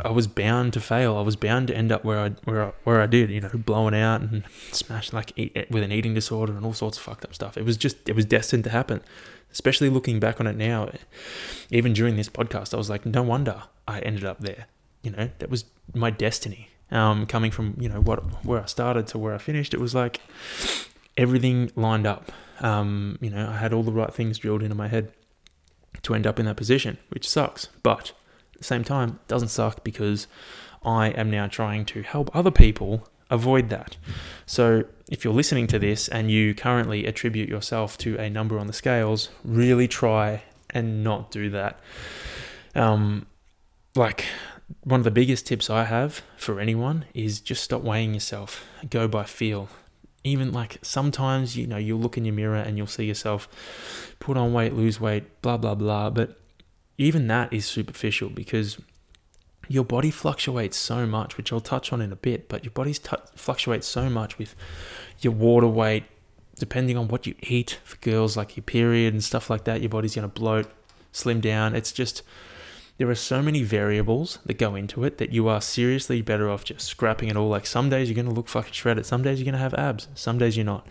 [0.00, 1.16] I was bound to fail.
[1.16, 3.50] I was bound to end up where I, where I, where I did, you know,
[3.54, 7.24] blowing out and smashing like eat, with an eating disorder and all sorts of fucked
[7.24, 7.56] up stuff.
[7.56, 9.02] It was just, it was destined to happen
[9.52, 10.90] especially looking back on it now,
[11.70, 14.66] even during this podcast, I was like, no wonder I ended up there.
[15.02, 15.64] You know, that was
[15.94, 16.68] my destiny.
[16.90, 19.94] Um, coming from you know what where I started to where I finished, it was
[19.94, 20.20] like
[21.16, 22.32] everything lined up.
[22.60, 25.12] Um, you know, I had all the right things drilled into my head
[26.02, 27.68] to end up in that position, which sucks.
[27.82, 28.12] But
[28.54, 30.26] at the same time, it doesn't suck because
[30.84, 33.96] I am now trying to help other people avoid that.
[34.46, 38.66] So if you're listening to this and you currently attribute yourself to a number on
[38.66, 41.78] the scales, really try and not do that.
[42.74, 43.26] Um,
[43.94, 44.24] like
[44.82, 48.66] one of the biggest tips I have for anyone is just stop weighing yourself.
[48.88, 49.68] Go by feel.
[50.24, 53.48] Even like sometimes, you know, you'll look in your mirror and you'll see yourself
[54.18, 56.10] put on weight, lose weight, blah, blah, blah.
[56.10, 56.38] But
[56.98, 58.78] even that is superficial because
[59.68, 62.94] your body fluctuates so much, which I'll touch on in a bit, but your body
[62.94, 64.54] t- fluctuates so much with
[65.20, 66.04] your water weight,
[66.56, 67.78] depending on what you eat.
[67.84, 70.70] For girls, like your period and stuff like that, your body's going to bloat,
[71.12, 71.74] slim down.
[71.74, 72.22] It's just,
[72.98, 76.64] there are so many variables that go into it that you are seriously better off
[76.64, 77.48] just scrapping it all.
[77.48, 79.74] Like some days you're going to look fucking shredded, some days you're going to have
[79.74, 80.86] abs, some days you're not.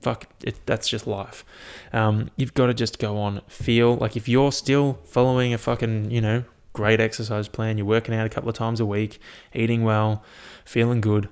[0.00, 1.44] Fuck, it, that's just life.
[1.92, 6.10] Um, you've got to just go on, feel like if you're still following a fucking,
[6.10, 9.20] you know, great exercise plan, you're working out a couple of times a week,
[9.54, 10.24] eating well,
[10.64, 11.28] feeling good,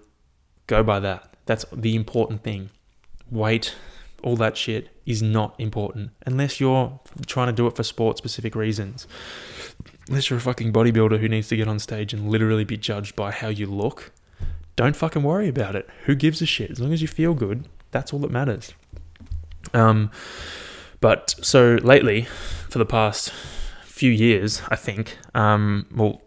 [0.68, 1.34] go by that.
[1.46, 2.70] That's the important thing.
[3.30, 3.74] Weight,
[4.26, 8.56] all that shit is not important unless you're trying to do it for sport specific
[8.56, 9.06] reasons.
[10.08, 13.14] Unless you're a fucking bodybuilder who needs to get on stage and literally be judged
[13.14, 14.10] by how you look,
[14.74, 15.88] don't fucking worry about it.
[16.06, 16.72] Who gives a shit?
[16.72, 18.74] As long as you feel good, that's all that matters.
[19.72, 20.10] Um,
[21.00, 22.22] but so lately,
[22.68, 23.30] for the past
[23.84, 25.18] few years, I think.
[25.36, 26.20] Um, well,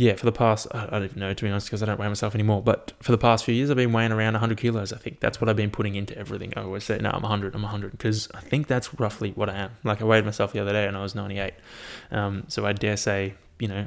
[0.00, 2.08] yeah, for the past, I don't even know to be honest, because I don't weigh
[2.08, 2.62] myself anymore.
[2.62, 4.94] But for the past few years, I've been weighing around 100 kilos.
[4.94, 6.54] I think that's what I've been putting into everything.
[6.56, 9.56] I always say, no, I'm 100, I'm 100, because I think that's roughly what I
[9.56, 9.72] am.
[9.84, 11.52] Like I weighed myself the other day and I was 98.
[12.12, 13.86] Um, so I dare say, you know,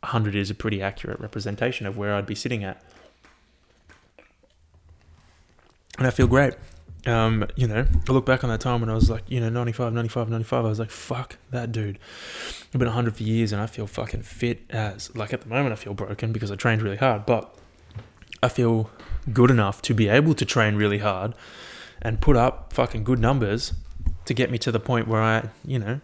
[0.00, 2.84] 100 is a pretty accurate representation of where I'd be sitting at.
[5.96, 6.56] And I feel great.
[7.06, 9.48] Um, you know, I look back on that time when I was like, you know,
[9.48, 10.64] 95, 95, 95.
[10.64, 11.98] I was like, fuck that dude.
[12.74, 15.14] I've been 100 for years and I feel fucking fit as.
[15.16, 17.54] Like at the moment, I feel broken because I trained really hard, but
[18.42, 18.90] I feel
[19.32, 21.34] good enough to be able to train really hard
[22.02, 23.72] and put up fucking good numbers
[24.24, 26.00] to get me to the point where I, you know,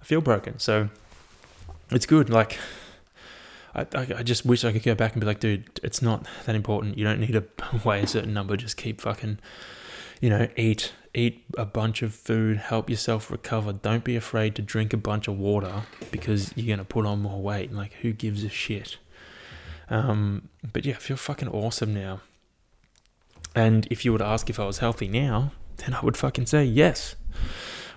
[0.00, 0.58] I feel broken.
[0.58, 0.88] So
[1.90, 2.30] it's good.
[2.30, 2.58] Like,
[3.74, 6.26] I, I, I just wish I could go back and be like, dude, it's not
[6.46, 6.98] that important.
[6.98, 7.44] You don't need to
[7.84, 8.56] weigh a certain number.
[8.56, 9.38] Just keep fucking,
[10.20, 13.72] you know, eat, eat a bunch of food, help yourself recover.
[13.72, 17.40] Don't be afraid to drink a bunch of water because you're gonna put on more
[17.40, 17.72] weight.
[17.72, 18.98] Like, who gives a shit?
[19.88, 22.20] Um, but yeah, I feel fucking awesome now.
[23.54, 26.64] And if you to ask if I was healthy now, then I would fucking say
[26.64, 27.16] yes.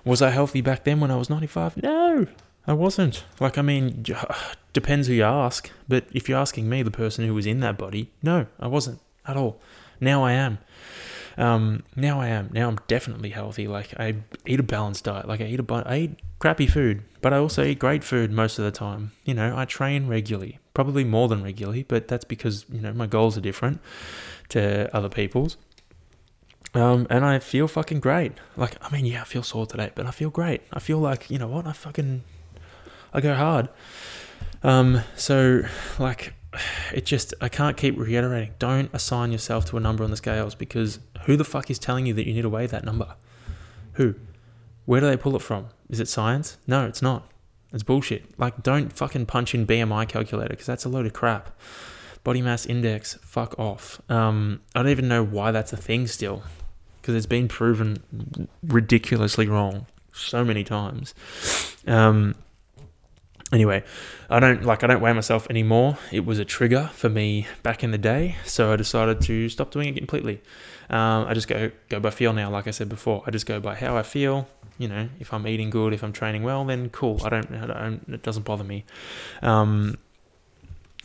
[0.04, 1.78] Was I healthy back then when I was 95?
[1.84, 2.26] No,
[2.66, 3.24] I wasn't.
[3.40, 4.04] Like, I mean,
[4.74, 5.70] depends who you ask.
[5.88, 9.00] But if you're asking me, the person who was in that body, no, I wasn't
[9.28, 9.62] at all.
[10.02, 10.58] Now I am.
[11.38, 12.50] Um, now I am.
[12.54, 13.68] Now I'm definitely healthy.
[13.68, 14.16] Like I
[14.46, 15.28] eat a balanced diet.
[15.28, 18.32] Like I eat a bu- I eat crappy food, but I also eat great food
[18.32, 19.12] most of the time.
[19.26, 23.08] You know, I train regularly, probably more than regularly, but that's because you know my
[23.08, 23.82] goals are different
[24.50, 25.58] to other people's.
[26.76, 28.34] Um, and I feel fucking great.
[28.58, 30.62] Like I mean, yeah, I feel sore today, but I feel great.
[30.72, 31.66] I feel like you know what?
[31.66, 32.24] I fucking
[33.14, 33.70] I go hard.
[34.64, 35.64] Um, so
[36.00, 36.34] like
[36.94, 38.54] it just I can't keep reiterating.
[38.60, 42.06] Don't assign yourself to a number on the scales because who the fuck is telling
[42.06, 43.16] you that you need to weigh that number?
[43.94, 44.16] Who?
[44.86, 45.68] Where do they pull it from?
[45.90, 46.58] Is it science?
[46.68, 47.30] No, it's not.
[47.72, 48.38] It's bullshit.
[48.40, 51.58] Like, don't fucking punch in BMI calculator because that's a load of crap.
[52.24, 54.02] Body mass index, fuck off.
[54.10, 56.44] Um, I don't even know why that's a thing still
[57.02, 61.14] because it's been proven ridiculously wrong so many times.
[61.86, 62.36] Um,
[63.54, 63.84] anyway,
[64.30, 65.98] I don't like I don't weigh myself anymore.
[66.12, 69.72] It was a trigger for me back in the day, so I decided to stop
[69.72, 70.42] doing it completely.
[70.90, 73.24] Um, I just go go by feel now, like I said before.
[73.26, 74.48] I just go by how I feel.
[74.78, 77.22] You know, if I'm eating good, if I'm training well, then cool.
[77.24, 78.86] I don't, I don't it doesn't bother me.
[79.44, 79.98] Um,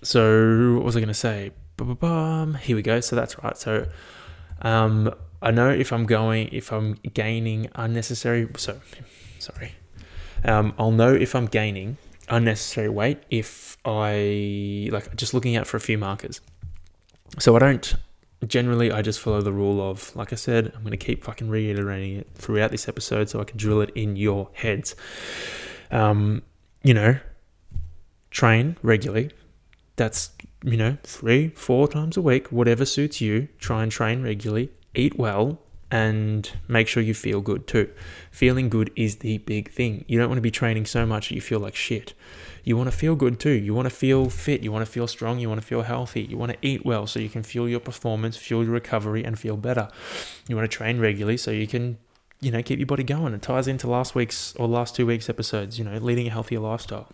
[0.02, 1.50] so what was I going to say?
[1.76, 2.54] Ba-ba-bum.
[2.54, 3.00] Here we go.
[3.00, 3.56] So that's right.
[3.58, 3.86] So
[4.62, 8.48] um, I know if I'm going, if I'm gaining unnecessary.
[8.56, 8.80] So
[9.38, 9.72] sorry.
[10.44, 11.98] Um, I'll know if I'm gaining
[12.30, 16.40] unnecessary weight if I like just looking out for a few markers.
[17.38, 17.94] So I don't
[18.46, 22.16] generally I just follow the rule of like I said, I'm gonna keep fucking reiterating
[22.16, 24.94] it throughout this episode so I can drill it in your heads.
[25.90, 26.42] Um,
[26.82, 27.18] you know,
[28.30, 29.30] train regularly.
[29.96, 30.30] That's
[30.64, 33.48] you know, three, four times a week, whatever suits you.
[33.58, 34.70] Try and train regularly.
[34.94, 35.60] Eat well,
[35.90, 37.90] and make sure you feel good too.
[38.30, 40.04] Feeling good is the big thing.
[40.06, 42.14] You don't want to be training so much that you feel like shit.
[42.62, 43.50] You want to feel good too.
[43.50, 44.62] You want to feel fit.
[44.62, 45.38] You want to feel strong.
[45.38, 46.22] You want to feel healthy.
[46.22, 49.38] You want to eat well so you can fuel your performance, fuel your recovery, and
[49.38, 49.88] feel better.
[50.48, 51.96] You want to train regularly so you can,
[52.40, 53.32] you know, keep your body going.
[53.32, 56.60] It ties into last week's or last two weeks' episodes, you know, leading a healthier
[56.60, 57.08] lifestyle.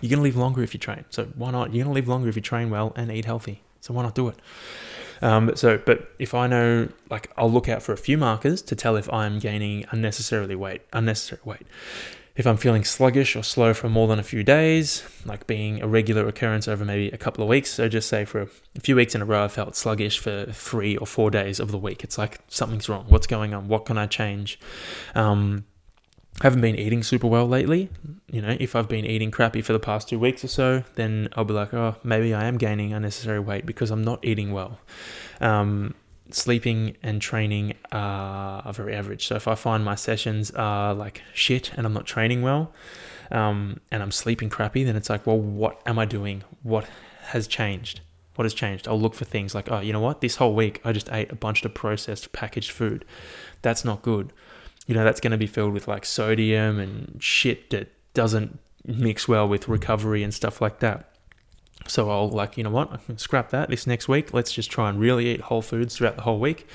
[0.00, 1.04] You're going to live longer if you train.
[1.10, 1.74] So why not?
[1.74, 3.62] You're going to live longer if you train well and eat healthy.
[3.80, 4.36] So why not do it?
[5.22, 8.76] Um, so, but if I know, like, I'll look out for a few markers to
[8.76, 11.66] tell if I'm gaining unnecessarily weight, unnecessary weight.
[12.36, 15.88] If I'm feeling sluggish or slow for more than a few days, like being a
[15.88, 19.14] regular occurrence over maybe a couple of weeks, so just say for a few weeks
[19.14, 22.04] in a row, I felt sluggish for three or four days of the week.
[22.04, 23.06] It's like something's wrong.
[23.08, 23.68] What's going on?
[23.68, 24.60] What can I change?
[25.14, 25.64] Um,
[26.42, 27.88] haven't been eating super well lately.
[28.30, 31.28] You know, if I've been eating crappy for the past two weeks or so, then
[31.34, 34.78] I'll be like, oh, maybe I am gaining unnecessary weight because I'm not eating well.
[35.40, 35.94] Um,
[36.30, 39.26] sleeping and training are, very average.
[39.26, 42.72] So if I find my sessions are like shit and I'm not training well,
[43.30, 46.44] um, and I'm sleeping crappy, then it's like, well, what am I doing?
[46.62, 46.86] What
[47.28, 48.00] has changed?
[48.34, 48.86] What has changed?
[48.86, 50.20] I'll look for things like, oh, you know what?
[50.20, 53.04] This whole week I just ate a bunch of processed packaged food.
[53.62, 54.32] That's not good.
[54.86, 59.26] You know, that's going to be filled with like sodium and shit that doesn't mix
[59.26, 61.10] well with recovery and stuff like that.
[61.88, 64.32] So I'll like, you know what, I can scrap that this next week.
[64.32, 66.66] Let's just try and really eat whole foods throughout the whole week.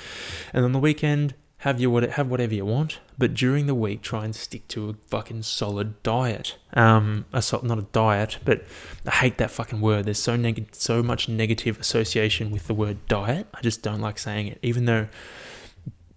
[0.53, 4.01] And on the weekend, have you what have whatever you want, but during the week
[4.01, 6.57] try and stick to a fucking solid diet.
[6.73, 8.63] Um, a not a diet, but
[9.05, 10.05] I hate that fucking word.
[10.05, 13.45] There's so neg- so much negative association with the word diet.
[13.53, 15.07] I just don't like saying it, even though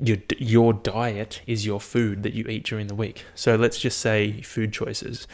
[0.00, 3.24] your your diet is your food that you eat during the week.
[3.34, 5.26] So let's just say food choices.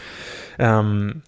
[0.58, 1.22] Um,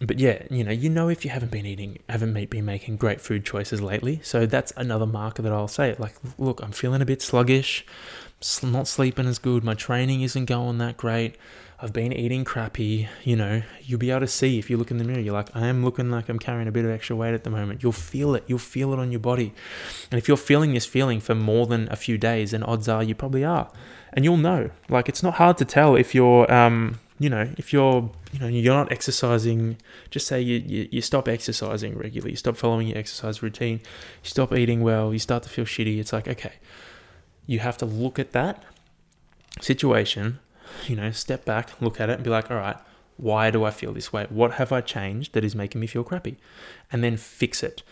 [0.00, 3.20] but yeah, you know, you know if you haven't been eating, haven't been making great
[3.20, 4.20] food choices lately.
[4.22, 5.96] So that's another marker that I'll say.
[5.98, 7.86] Like, look, I'm feeling a bit sluggish,
[8.62, 9.64] not sleeping as good.
[9.64, 11.36] My training isn't going that great.
[11.78, 13.08] I've been eating crappy.
[13.22, 15.20] You know, you'll be able to see if you look in the mirror.
[15.20, 17.50] You're like, I am looking like I'm carrying a bit of extra weight at the
[17.50, 17.82] moment.
[17.82, 18.44] You'll feel it.
[18.46, 19.52] You'll feel it on your body.
[20.10, 23.02] And if you're feeling this feeling for more than a few days, then odds are
[23.02, 23.70] you probably are.
[24.12, 24.70] And you'll know.
[24.88, 28.46] Like, it's not hard to tell if you're, um, you know, if you're, you know,
[28.46, 29.76] you're not exercising,
[30.10, 33.80] just say you, you, you stop exercising regularly, you stop following your exercise routine,
[34.22, 35.98] you stop eating well, you start to feel shitty.
[35.98, 36.54] It's like, okay,
[37.46, 38.64] you have to look at that
[39.60, 40.38] situation,
[40.86, 42.76] you know, step back, look at it, and be like, all right,
[43.16, 44.26] why do I feel this way?
[44.28, 46.36] What have I changed that is making me feel crappy?
[46.92, 47.82] And then fix it.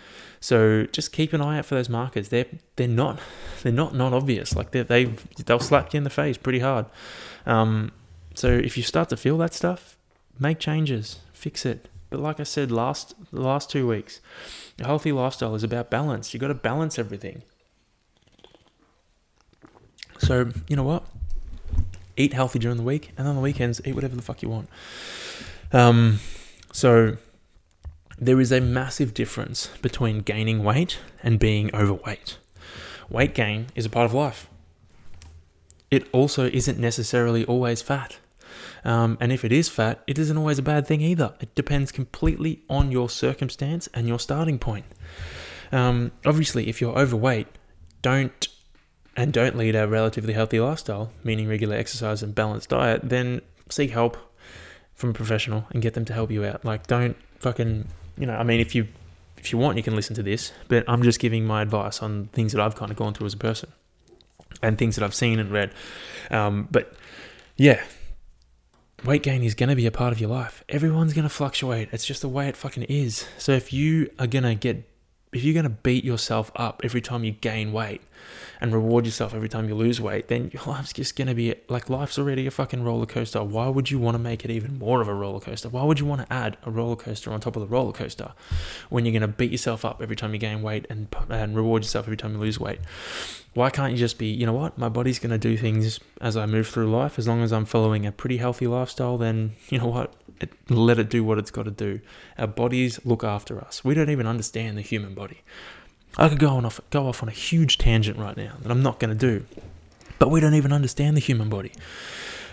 [0.41, 2.29] So just keep an eye out for those markers.
[2.29, 2.47] They're
[2.77, 3.19] they're not
[3.63, 4.55] they're not not obvious.
[4.55, 5.05] Like they they
[5.47, 6.87] they'll slap you in the face pretty hard.
[7.47, 7.93] Um,
[8.35, 9.97] so if you start to feel that stuff,
[10.39, 11.89] make changes, fix it.
[12.11, 14.21] But like I said last the last two weeks,
[14.79, 16.35] a healthy lifestyle is about balance.
[16.35, 17.43] You got to balance everything.
[20.19, 21.05] So you know what?
[22.17, 24.69] Eat healthy during the week, and on the weekends, eat whatever the fuck you want.
[25.73, 26.21] Um,
[26.73, 27.17] so
[28.19, 32.39] there is a massive difference between gaining weight and being overweight.
[33.11, 34.49] Weight gain is a part of life.
[35.91, 38.19] It also isn't necessarily always fat.
[38.85, 41.35] Um, and if it is fat, it isn't always a bad thing either.
[41.41, 44.87] It depends completely on your circumstance and your starting point.
[45.73, 47.49] Um, obviously, if you're overweight,
[48.03, 48.49] don't
[49.17, 53.91] and don't lead a relatively healthy lifestyle, meaning regular exercise and balanced diet, then seek
[53.91, 54.17] help
[54.95, 56.65] from a professional and get them to help you out.
[56.65, 57.87] Like, don't fucking,
[58.19, 58.89] you know, I mean, if you
[59.39, 62.29] if you want, you can listen to this, but I'm just giving my advice on
[62.33, 63.71] things that I've kind of gone through as a person
[64.63, 65.71] and things that I've seen and read.
[66.31, 66.95] Um, but
[67.57, 67.85] yeah,
[69.05, 70.65] weight gain is going to be a part of your life.
[70.69, 71.91] Everyone's going to fluctuate.
[71.93, 73.27] It's just the way it fucking is.
[73.37, 74.89] So if you are going to get
[75.35, 78.01] if you're going to beat yourself up every time you gain weight
[78.61, 81.91] and reward yourself every time you lose weight, then your life's just to be like
[81.91, 83.43] life's already a fucking roller coaster.
[83.43, 85.69] Why would you want to make it even more of a roller coaster?
[85.69, 88.33] Why would you want to add a roller coaster on top of the roller coaster
[88.89, 92.07] when you're to beat yourself up every time you gain weight and, and reward yourself
[92.07, 92.81] every time you lose weight?
[93.55, 96.45] Why can't you just be, you know what, my body's to do things as I
[96.45, 97.19] move through life.
[97.19, 100.99] As long as I'm following a pretty healthy lifestyle, then you know what, it, let
[100.99, 102.01] it do what it's got to do.
[102.37, 103.85] Our bodies look after us.
[103.85, 105.43] We don't even understand the human body.
[106.17, 108.83] I could go on off go off on a huge tangent right now that I'm
[108.83, 109.45] not going to do,
[110.19, 111.73] but we don't even understand the human body.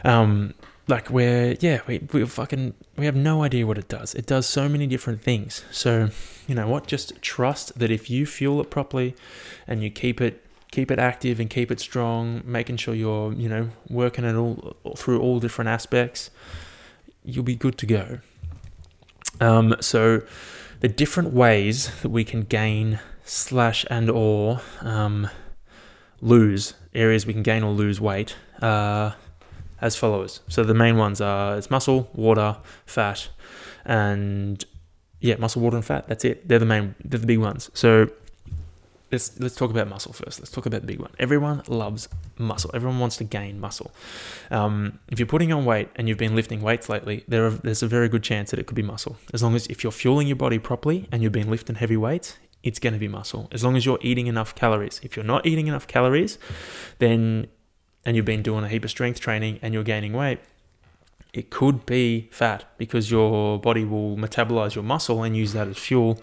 [0.04, 0.54] Um,
[0.88, 4.16] like we're yeah we we fucking we have no idea what it does.
[4.16, 5.64] It does so many different things.
[5.72, 6.10] So
[6.48, 6.88] you know what?
[6.88, 9.16] Just trust that if you fuel it properly,
[9.68, 13.50] and you keep it keep it active and keep it strong, making sure you're, you
[13.50, 16.32] know, working it all through all different aspects,
[17.26, 18.20] you'll be good to go.
[19.40, 20.22] Um, so
[20.80, 25.30] the different ways that we can gain slash and or um,
[26.22, 29.12] lose areas we can gain or lose weight uh,
[29.80, 30.42] as follows.
[30.48, 33.30] So the main ones are it's muscle, water, fat,
[33.86, 34.64] and
[35.20, 36.08] yeah, muscle, water, and fat.
[36.08, 36.48] That's it.
[36.48, 36.96] They're the main.
[37.04, 37.70] They're the big ones.
[37.74, 38.10] So
[39.12, 40.40] let's let's talk about muscle first.
[40.40, 41.12] Let's talk about the big one.
[41.20, 42.08] Everyone loves
[42.38, 42.72] muscle.
[42.74, 43.92] Everyone wants to gain muscle.
[44.50, 47.84] Um, if you're putting on weight and you've been lifting weights lately, there are, there's
[47.84, 49.18] a very good chance that it could be muscle.
[49.34, 52.38] As long as if you're fueling your body properly and you've been lifting heavy weights,
[52.64, 53.48] it's going to be muscle.
[53.52, 55.00] As long as you're eating enough calories.
[55.04, 56.38] If you're not eating enough calories,
[57.00, 57.48] then
[58.06, 60.40] and you've been doing a heap of strength training and you're gaining weight,
[61.34, 65.78] it could be fat because your body will metabolize your muscle and use that as
[65.78, 66.22] fuel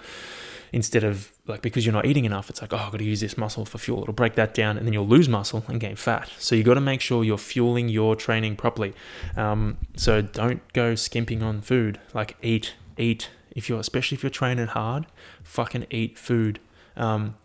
[0.72, 3.20] instead of like because you're not eating enough it's like oh i've got to use
[3.20, 5.96] this muscle for fuel it'll break that down and then you'll lose muscle and gain
[5.96, 8.92] fat so you got to make sure you're fueling your training properly
[9.34, 14.30] um, so don't go skimping on food like eat eat if you're especially if you're
[14.30, 15.06] training hard
[15.42, 16.60] fucking eat food.
[16.96, 17.36] Um,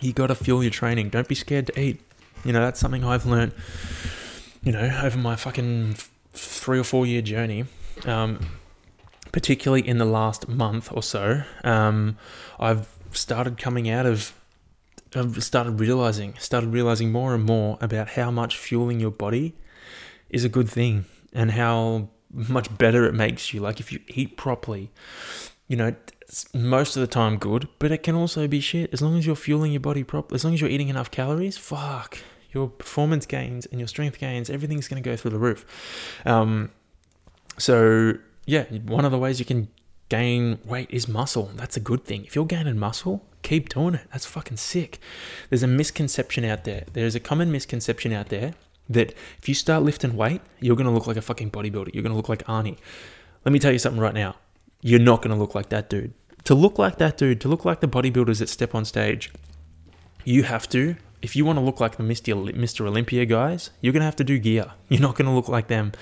[0.00, 1.10] you got to fuel your training.
[1.10, 2.00] Don't be scared to eat.
[2.44, 3.52] You know that's something i've learned
[4.62, 5.96] you know over my fucking
[6.32, 7.66] three or four year journey
[8.06, 8.38] um,
[9.32, 12.16] particularly in the last month or so, um,
[12.58, 14.34] I've started coming out of
[15.14, 19.56] I've started realizing, started realizing more and more about how much fueling your body
[20.28, 23.60] is a good thing and how much better it makes you.
[23.60, 24.90] Like if you eat properly,
[25.68, 25.94] you know,
[26.54, 28.92] most of the time good, but it can also be shit.
[28.92, 31.56] As long as you're fueling your body properly, as long as you're eating enough calories,
[31.56, 32.18] fuck,
[32.52, 35.64] your performance gains and your strength gains, everything's going to go through the roof.
[36.24, 36.70] Um,
[37.58, 38.14] so
[38.46, 39.68] yeah, one of the ways you can
[40.08, 41.50] gain weight is muscle.
[41.54, 42.24] That's a good thing.
[42.24, 44.06] If you're gaining muscle, keep doing it.
[44.12, 44.98] That's fucking sick.
[45.48, 46.84] There's a misconception out there.
[46.92, 48.54] There's a common misconception out there
[48.90, 51.94] that if you start lifting weight, you're going to look like a fucking bodybuilder.
[51.94, 52.76] You're going to look like Arnie.
[53.44, 54.36] let me tell you something right now.
[54.82, 56.12] You're not going to look like that dude.
[56.44, 59.30] To look like that dude, to look like the bodybuilders that step on stage,
[60.24, 62.86] you have to, if you want to look like the Mr.
[62.86, 64.72] Olympia guys, you're going to have to do gear.
[64.88, 65.92] You're not going to look like them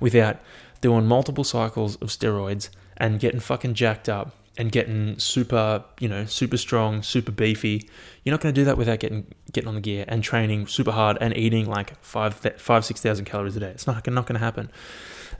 [0.00, 0.38] without
[0.80, 6.24] doing multiple cycles of steroids and getting fucking jacked up and getting super, you know,
[6.24, 7.88] super strong, super beefy.
[8.24, 9.26] You're not going to do that without getting
[9.56, 13.24] getting on the gear and training super hard and eating like five, five, six thousand
[13.24, 13.70] calories a day.
[13.70, 14.70] It's not not going to happen.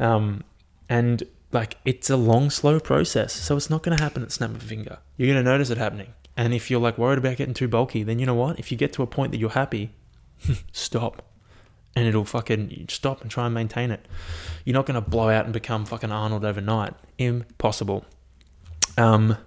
[0.00, 0.42] Um,
[0.88, 4.50] and like it's a long, slow process, so it's not going to happen at snap
[4.50, 4.98] of a finger.
[5.16, 6.12] You're going to notice it happening.
[6.36, 8.58] And if you're like worried about getting too bulky, then you know what?
[8.58, 9.92] If you get to a point that you're happy,
[10.72, 11.22] stop.
[11.94, 14.04] And it'll fucking stop and try and maintain it.
[14.66, 16.92] You're not going to blow out and become fucking Arnold overnight.
[17.16, 18.04] Impossible.
[18.98, 19.38] Um,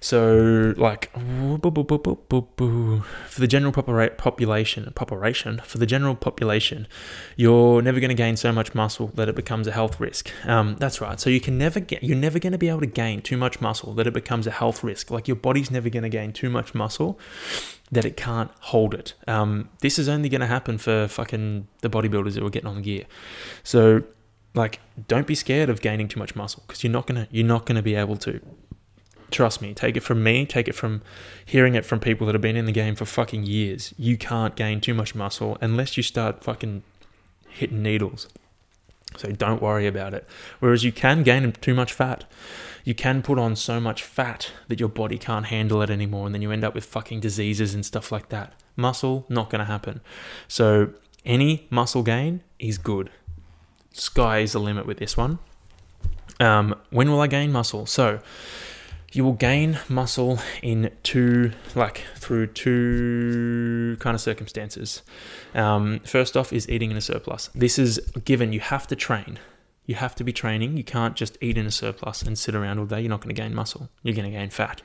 [0.00, 1.58] so, like, for
[3.40, 6.86] the general population, population, for the general population,
[7.36, 10.30] you're never going to gain so much muscle that it becomes a health risk.
[10.44, 11.18] Um, that's right.
[11.18, 13.60] So you can never get, you're never going to be able to gain too much
[13.60, 15.10] muscle that it becomes a health risk.
[15.10, 17.18] Like your body's never going to gain too much muscle
[17.90, 19.14] that it can't hold it.
[19.26, 22.76] Um, this is only going to happen for fucking the bodybuilders that were getting on
[22.76, 23.04] the gear.
[23.62, 24.02] So,
[24.54, 27.66] like, don't be scared of gaining too much muscle because you're not gonna, you're not
[27.66, 28.40] gonna be able to.
[29.30, 31.02] Trust me, take it from me, take it from
[31.44, 33.92] hearing it from people that have been in the game for fucking years.
[33.98, 36.82] You can't gain too much muscle unless you start fucking
[37.48, 38.28] hitting needles.
[39.16, 40.28] So don't worry about it.
[40.60, 42.24] Whereas you can gain too much fat.
[42.84, 46.34] You can put on so much fat that your body can't handle it anymore and
[46.34, 48.52] then you end up with fucking diseases and stuff like that.
[48.76, 50.00] Muscle, not going to happen.
[50.48, 50.92] So
[51.24, 53.10] any muscle gain is good.
[53.92, 55.38] Sky is the limit with this one.
[56.38, 57.86] Um, when will I gain muscle?
[57.86, 58.20] So
[59.12, 65.02] you will gain muscle in two, like through two kind of circumstances.
[65.54, 67.48] Um, first off, is eating in a surplus.
[67.54, 69.38] This is given you have to train.
[69.86, 70.76] You have to be training.
[70.76, 73.00] You can't just eat in a surplus and sit around all day.
[73.00, 73.88] You're not going to gain muscle.
[74.02, 74.82] You're going to gain fat.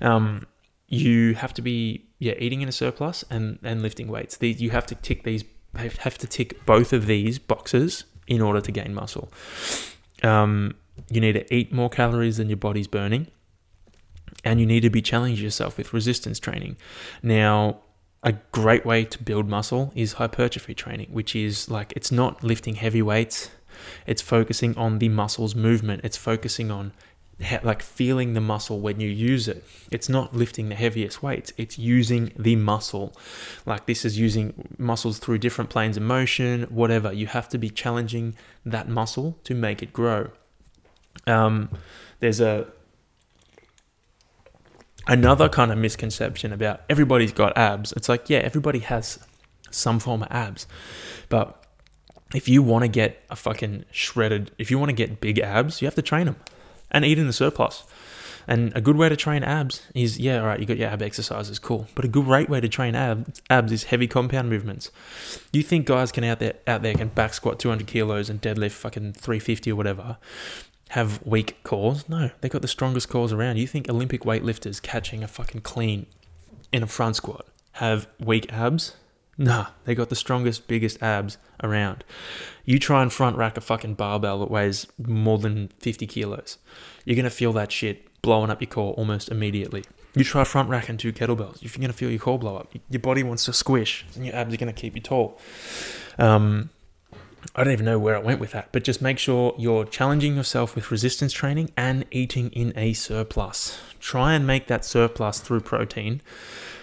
[0.00, 0.46] Um,
[0.86, 4.36] you have to be yeah eating in a surplus and and lifting weights.
[4.38, 5.44] These you have to tick these
[5.74, 9.30] have to tick both of these boxes in order to gain muscle.
[10.22, 10.76] Um,
[11.10, 13.28] you need to eat more calories than your body's burning
[14.44, 16.76] and you need to be challenging yourself with resistance training.
[17.22, 17.80] Now,
[18.22, 22.74] a great way to build muscle is hypertrophy training, which is like it's not lifting
[22.74, 23.50] heavy weights,
[24.06, 26.92] it's focusing on the muscle's movement, it's focusing on
[27.62, 29.64] like feeling the muscle when you use it.
[29.92, 33.14] It's not lifting the heaviest weights, it's using the muscle.
[33.64, 37.12] Like this is using muscles through different planes of motion, whatever.
[37.12, 38.34] You have to be challenging
[38.66, 40.30] that muscle to make it grow.
[41.26, 41.70] Um,
[42.18, 42.66] there's a
[45.08, 47.92] another kind of misconception about everybody's got abs.
[47.92, 49.18] It's like, yeah, everybody has
[49.70, 50.66] some form of abs.
[51.28, 51.64] But
[52.34, 55.80] if you want to get a fucking shredded, if you want to get big abs,
[55.80, 56.36] you have to train them
[56.90, 57.84] and eat in the surplus.
[58.46, 61.02] And a good way to train abs is, yeah, all right, you got your ab
[61.02, 61.86] exercises, cool.
[61.94, 64.90] But a good great way to train abs, abs is heavy compound movements.
[65.52, 68.72] You think guys can out there out there can back squat 200 kilos and deadlift
[68.72, 70.16] fucking 350 or whatever,
[70.90, 72.08] have weak cores.
[72.08, 73.58] No, they got the strongest cores around.
[73.58, 76.06] You think Olympic weightlifters catching a fucking clean
[76.72, 78.96] in a front squat have weak abs?
[79.40, 82.02] Nah, they got the strongest, biggest abs around.
[82.64, 86.58] You try and front rack a fucking barbell that weighs more than 50 kilos.
[87.04, 89.84] You're to feel that shit blowing up your core almost immediately.
[90.14, 92.74] You try front racking two kettlebells, you're to feel your core blow up.
[92.90, 95.38] Your body wants to squish, and your abs are to keep you tall.
[96.18, 96.70] Um,
[97.54, 100.36] I don't even know where I went with that, but just make sure you're challenging
[100.36, 103.78] yourself with resistance training and eating in a surplus.
[104.00, 106.20] Try and make that surplus through protein,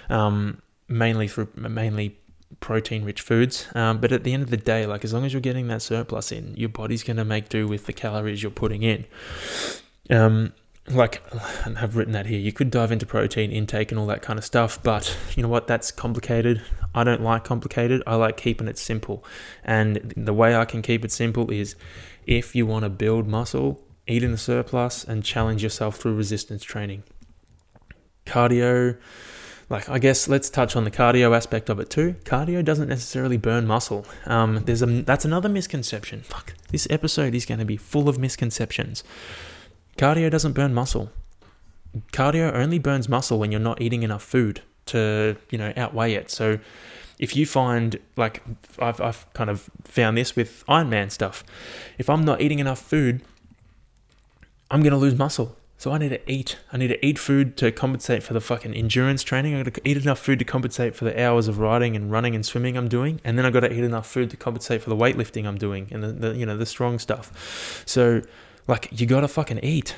[0.10, 2.18] um, mainly through mainly
[2.60, 3.68] protein-rich foods.
[3.76, 5.82] Um, but at the end of the day, like as long as you're getting that
[5.82, 9.06] surplus in, your body's going to make do with the calories you're putting in.
[10.10, 10.54] Um,
[10.90, 11.22] like
[11.66, 12.40] I've written that here.
[12.40, 15.50] You could dive into protein intake and all that kind of stuff, but you know
[15.50, 15.68] what?
[15.68, 16.62] That's complicated.
[16.94, 18.04] I don't like complicated.
[18.06, 19.24] I like keeping it simple.
[19.64, 21.76] And the way I can keep it simple is
[22.28, 26.64] if you want to build muscle, eat in the surplus and challenge yourself through resistance
[26.64, 27.04] training.
[28.28, 28.98] Cardio,
[29.70, 32.16] like I guess let's touch on the cardio aspect of it too.
[32.24, 34.06] Cardio doesn't necessarily burn muscle.
[34.26, 36.22] Um, there's a that's another misconception.
[36.22, 39.04] Fuck, this episode is going to be full of misconceptions.
[39.98, 41.12] Cardio doesn't burn muscle.
[42.12, 46.30] Cardio only burns muscle when you're not eating enough food to, you know, outweigh it.
[46.30, 46.60] So
[47.18, 48.44] if you find like
[48.80, 51.44] I've I've kind of found this with Ironman stuff.
[51.98, 53.22] If I'm not eating enough food,
[54.70, 55.56] I'm gonna lose muscle.
[55.78, 56.58] So I need to eat.
[56.72, 59.56] I need to eat food to compensate for the fucking endurance training.
[59.56, 62.34] I got to eat enough food to compensate for the hours of riding and running
[62.34, 64.90] and swimming I'm doing, and then I got to eat enough food to compensate for
[64.90, 67.84] the weightlifting I'm doing and the, the you know the strong stuff.
[67.86, 68.22] So
[68.68, 69.96] like you gotta fucking eat.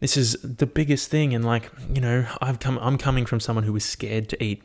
[0.00, 2.78] This is the biggest thing, and like you know, I've come.
[2.80, 4.62] I'm coming from someone who was scared to eat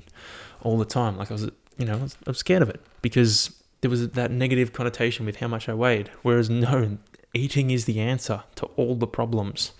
[0.62, 1.18] all the time.
[1.18, 4.10] Like I was, you know, I was, I was scared of it because there was
[4.10, 6.10] that negative connotation with how much I weighed.
[6.22, 6.97] Whereas no,
[7.34, 9.72] eating is the answer to all the problems.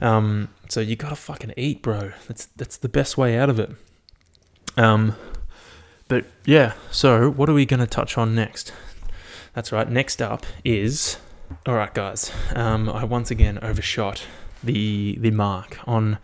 [0.00, 2.12] Um, so you gotta fucking eat, bro.
[2.26, 3.70] That's that's the best way out of it.
[4.76, 5.16] Um,
[6.08, 6.74] but yeah.
[6.90, 8.72] So what are we gonna touch on next?
[9.54, 9.88] That's right.
[9.88, 11.18] Next up is
[11.66, 12.30] all right, guys.
[12.54, 14.24] Um, I once again overshot
[14.62, 16.18] the the mark on.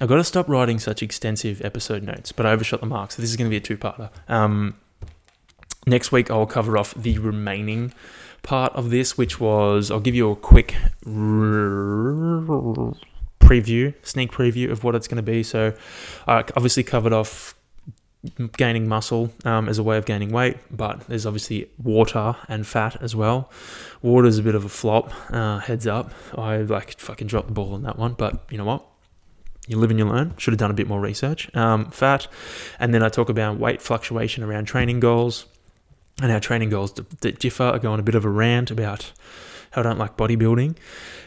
[0.00, 3.22] I've got to stop writing such extensive episode notes, but I overshot the mark, so
[3.22, 4.10] this is going to be a two-parter.
[4.28, 4.74] Um,
[5.86, 7.94] next week I'll cover off the remaining
[8.42, 10.74] part of this, which was I'll give you a quick
[13.40, 15.42] preview, sneak preview of what it's going to be.
[15.42, 15.72] So
[16.26, 17.54] I obviously covered off
[18.56, 23.00] gaining muscle um, as a way of gaining weight, but there's obviously water and fat
[23.00, 23.50] as well.
[24.02, 25.12] Water is a bit of a flop.
[25.32, 28.64] Uh, heads up, I like fucking dropped the ball on that one, but you know
[28.64, 28.84] what?
[29.68, 30.34] You live and you learn.
[30.38, 31.54] Should have done a bit more research.
[31.54, 32.28] Um, fat,
[32.78, 35.46] and then I talk about weight fluctuation around training goals
[36.22, 37.64] and our training goals that differ.
[37.64, 40.76] I go on a bit of a rant about how I don't like bodybuilding.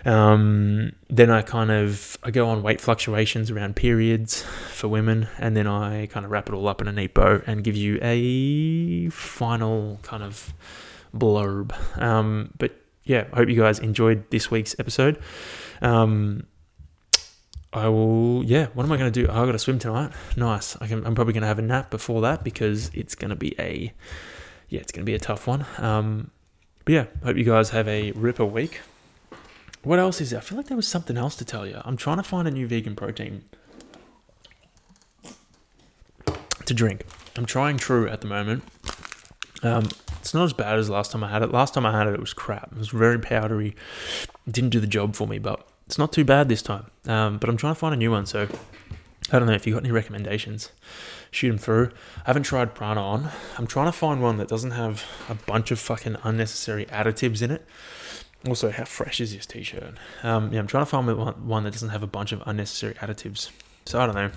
[0.06, 5.56] Um, then I kind of I go on weight fluctuations around periods for women, and
[5.56, 8.00] then I kind of wrap it all up in a neat bow and give you
[8.02, 10.54] a final kind of
[11.16, 11.74] blurb.
[12.02, 12.72] Um, but
[13.04, 15.20] yeah, I hope you guys enjoyed this week's episode.
[15.82, 16.46] Um,
[17.72, 18.44] I will.
[18.44, 19.30] Yeah, what am I going to do?
[19.30, 20.12] I got to swim tonight.
[20.36, 20.76] Nice.
[20.82, 23.54] I I'm probably going to have a nap before that because it's going to be
[23.60, 23.94] a
[24.70, 25.66] yeah, it's going to be a tough one.
[25.78, 26.32] Um,
[26.90, 28.82] but yeah, hope you guys have a ripper week.
[29.84, 30.40] What else is there?
[30.40, 31.80] I feel like there was something else to tell you.
[31.86, 33.44] I'm trying to find a new vegan protein
[36.66, 37.06] to drink.
[37.36, 38.64] I'm trying True at the moment.
[39.62, 41.52] Um, it's not as bad as last time I had it.
[41.52, 42.72] Last time I had it, it was crap.
[42.72, 43.76] It was very powdery.
[44.50, 46.88] Didn't do the job for me, but it's not too bad this time.
[47.06, 48.48] Um, but I'm trying to find a new one, so
[49.32, 50.72] I don't know if you got any recommendations
[51.32, 51.92] shoot them through.
[52.18, 53.32] I haven't tried PranaOn.
[53.58, 57.52] I'm trying to find one that doesn't have a bunch of fucking unnecessary additives in
[57.52, 57.66] it.
[58.48, 59.96] Also, how fresh is this t-shirt?
[60.24, 61.08] Um, yeah, I'm trying to find
[61.46, 63.50] one, that doesn't have a bunch of unnecessary additives.
[63.86, 64.32] So I don't know.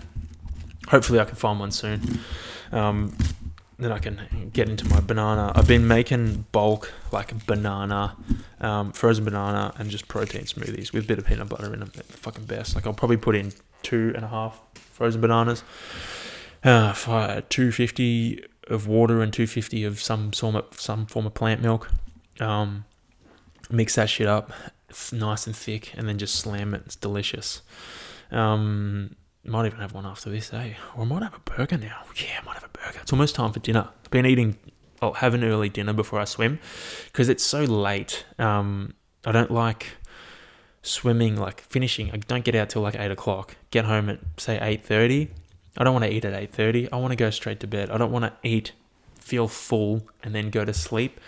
[0.88, 2.20] Hopefully, I can find one soon.
[2.72, 3.16] Um,
[3.78, 5.52] then I can get into my banana.
[5.54, 8.16] I've been making bulk like banana,
[8.60, 11.90] um, frozen banana, and just protein smoothies with a bit of peanut butter in them.
[11.94, 12.74] They're the fucking best.
[12.74, 15.62] Like I'll probably put in two and a half frozen bananas
[16.64, 16.92] uh,
[17.48, 21.90] 250 of water and 250 of some form of, some form of plant milk.
[22.40, 22.84] Um,
[23.70, 24.52] mix that shit up,
[25.12, 26.82] nice and thick, and then just slam it.
[26.86, 27.62] It's delicious.
[28.30, 30.74] Um, might even have one after this, eh?
[30.96, 32.02] Or I might have a burger now.
[32.16, 33.00] Yeah, I might have a burger.
[33.02, 33.88] It's almost time for dinner.
[34.04, 34.56] I've been eating,
[35.00, 36.60] I'll have an early dinner before I swim
[37.06, 38.24] because it's so late.
[38.38, 38.94] Um,
[39.24, 39.88] I don't like
[40.82, 42.10] swimming, like finishing.
[42.12, 43.56] I don't get out till like 8 o'clock.
[43.70, 45.28] Get home at, say, 8.30
[45.76, 46.88] I don't want to eat at 8:30.
[46.92, 47.90] I want to go straight to bed.
[47.90, 48.72] I don't want to eat,
[49.18, 51.20] feel full and then go to sleep.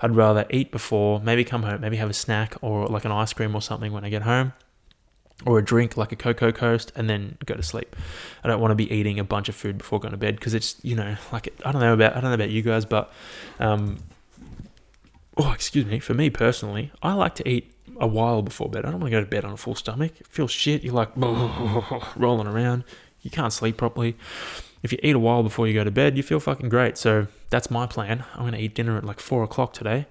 [0.00, 3.32] I'd rather eat before, maybe come home, maybe have a snack or like an ice
[3.32, 4.54] cream or something when I get home
[5.46, 7.96] or a drink like a Cocoa Coast and then go to sleep.
[8.42, 10.54] I don't want to be eating a bunch of food before going to bed because
[10.54, 13.12] it's, you know, like I don't know about I don't know about you guys, but
[13.58, 13.98] um
[15.36, 18.84] oh, excuse me, for me personally, I like to eat a while before bed.
[18.84, 20.20] I don't want to go to bed on a full stomach.
[20.20, 20.82] It feels shit.
[20.82, 21.10] You're like
[22.16, 22.84] rolling around
[23.22, 24.16] you can't sleep properly.
[24.82, 26.96] If you eat a while before you go to bed, you feel fucking great.
[26.96, 28.24] So that's my plan.
[28.34, 30.06] I'm to eat dinner at like four o'clock today.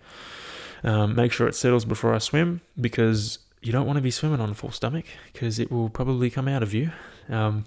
[0.84, 4.40] Um, make sure it settles before I swim because you don't want to be swimming
[4.40, 6.92] on a full stomach because it will probably come out of you.
[7.28, 7.66] Um,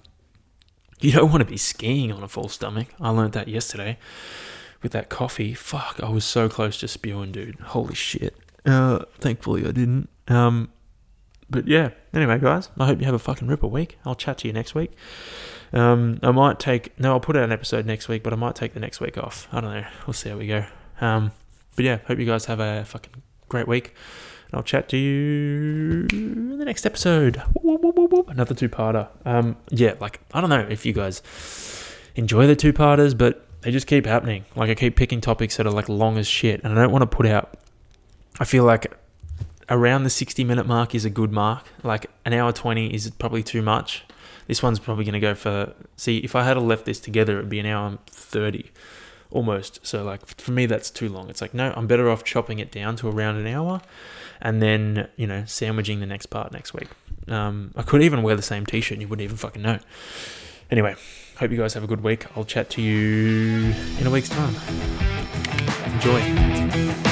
[1.01, 2.89] you don't want to be skiing on a full stomach.
[3.01, 3.99] I learned that yesterday
[4.83, 5.53] with that coffee.
[5.53, 7.59] Fuck, I was so close to spewing, dude.
[7.61, 8.37] Holy shit.
[8.65, 10.09] Uh, thankfully I didn't.
[10.29, 10.71] Um,
[11.53, 13.99] but yeah, anyway, guys, I hope you have a fucking ripper week.
[14.05, 14.93] I'll chat to you next week.
[15.73, 18.55] Um, I might take no, I'll put out an episode next week, but I might
[18.55, 19.49] take the next week off.
[19.53, 19.87] I don't know.
[20.07, 20.65] We'll see how we go.
[21.01, 21.33] Um,
[21.77, 23.95] but yeah, hope you guys have a fucking great week.
[24.51, 27.43] And I'll chat to you in the next episode.
[28.29, 29.09] Another two-parter.
[29.25, 31.23] Um, yeah, like I don't know if you guys
[32.15, 34.45] enjoy the two-parters, but they just keep happening.
[34.57, 37.03] Like I keep picking topics that are like long as shit, and I don't want
[37.03, 37.57] to put out.
[38.41, 38.93] I feel like
[39.73, 41.67] around the 60 minute mark is a good mark.
[41.83, 44.05] Like an hour 20 is probably too much.
[44.47, 45.73] This one's probably going to go for.
[45.97, 48.71] See, if I had left this together, it'd be an hour 30
[49.31, 49.85] almost.
[49.87, 51.31] So, like, for me, that's too long.
[51.31, 53.81] It's like, no, I'm better off chopping it down to around an hour
[54.41, 56.89] and then, you know, sandwiching the next part next week.
[57.29, 59.79] Um, I could even wear the same t shirt and you wouldn't even fucking know.
[60.71, 60.97] Anyway,
[61.39, 62.27] hope you guys have a good week.
[62.37, 64.55] I'll chat to you in a week's time.
[65.87, 67.12] Enjoy.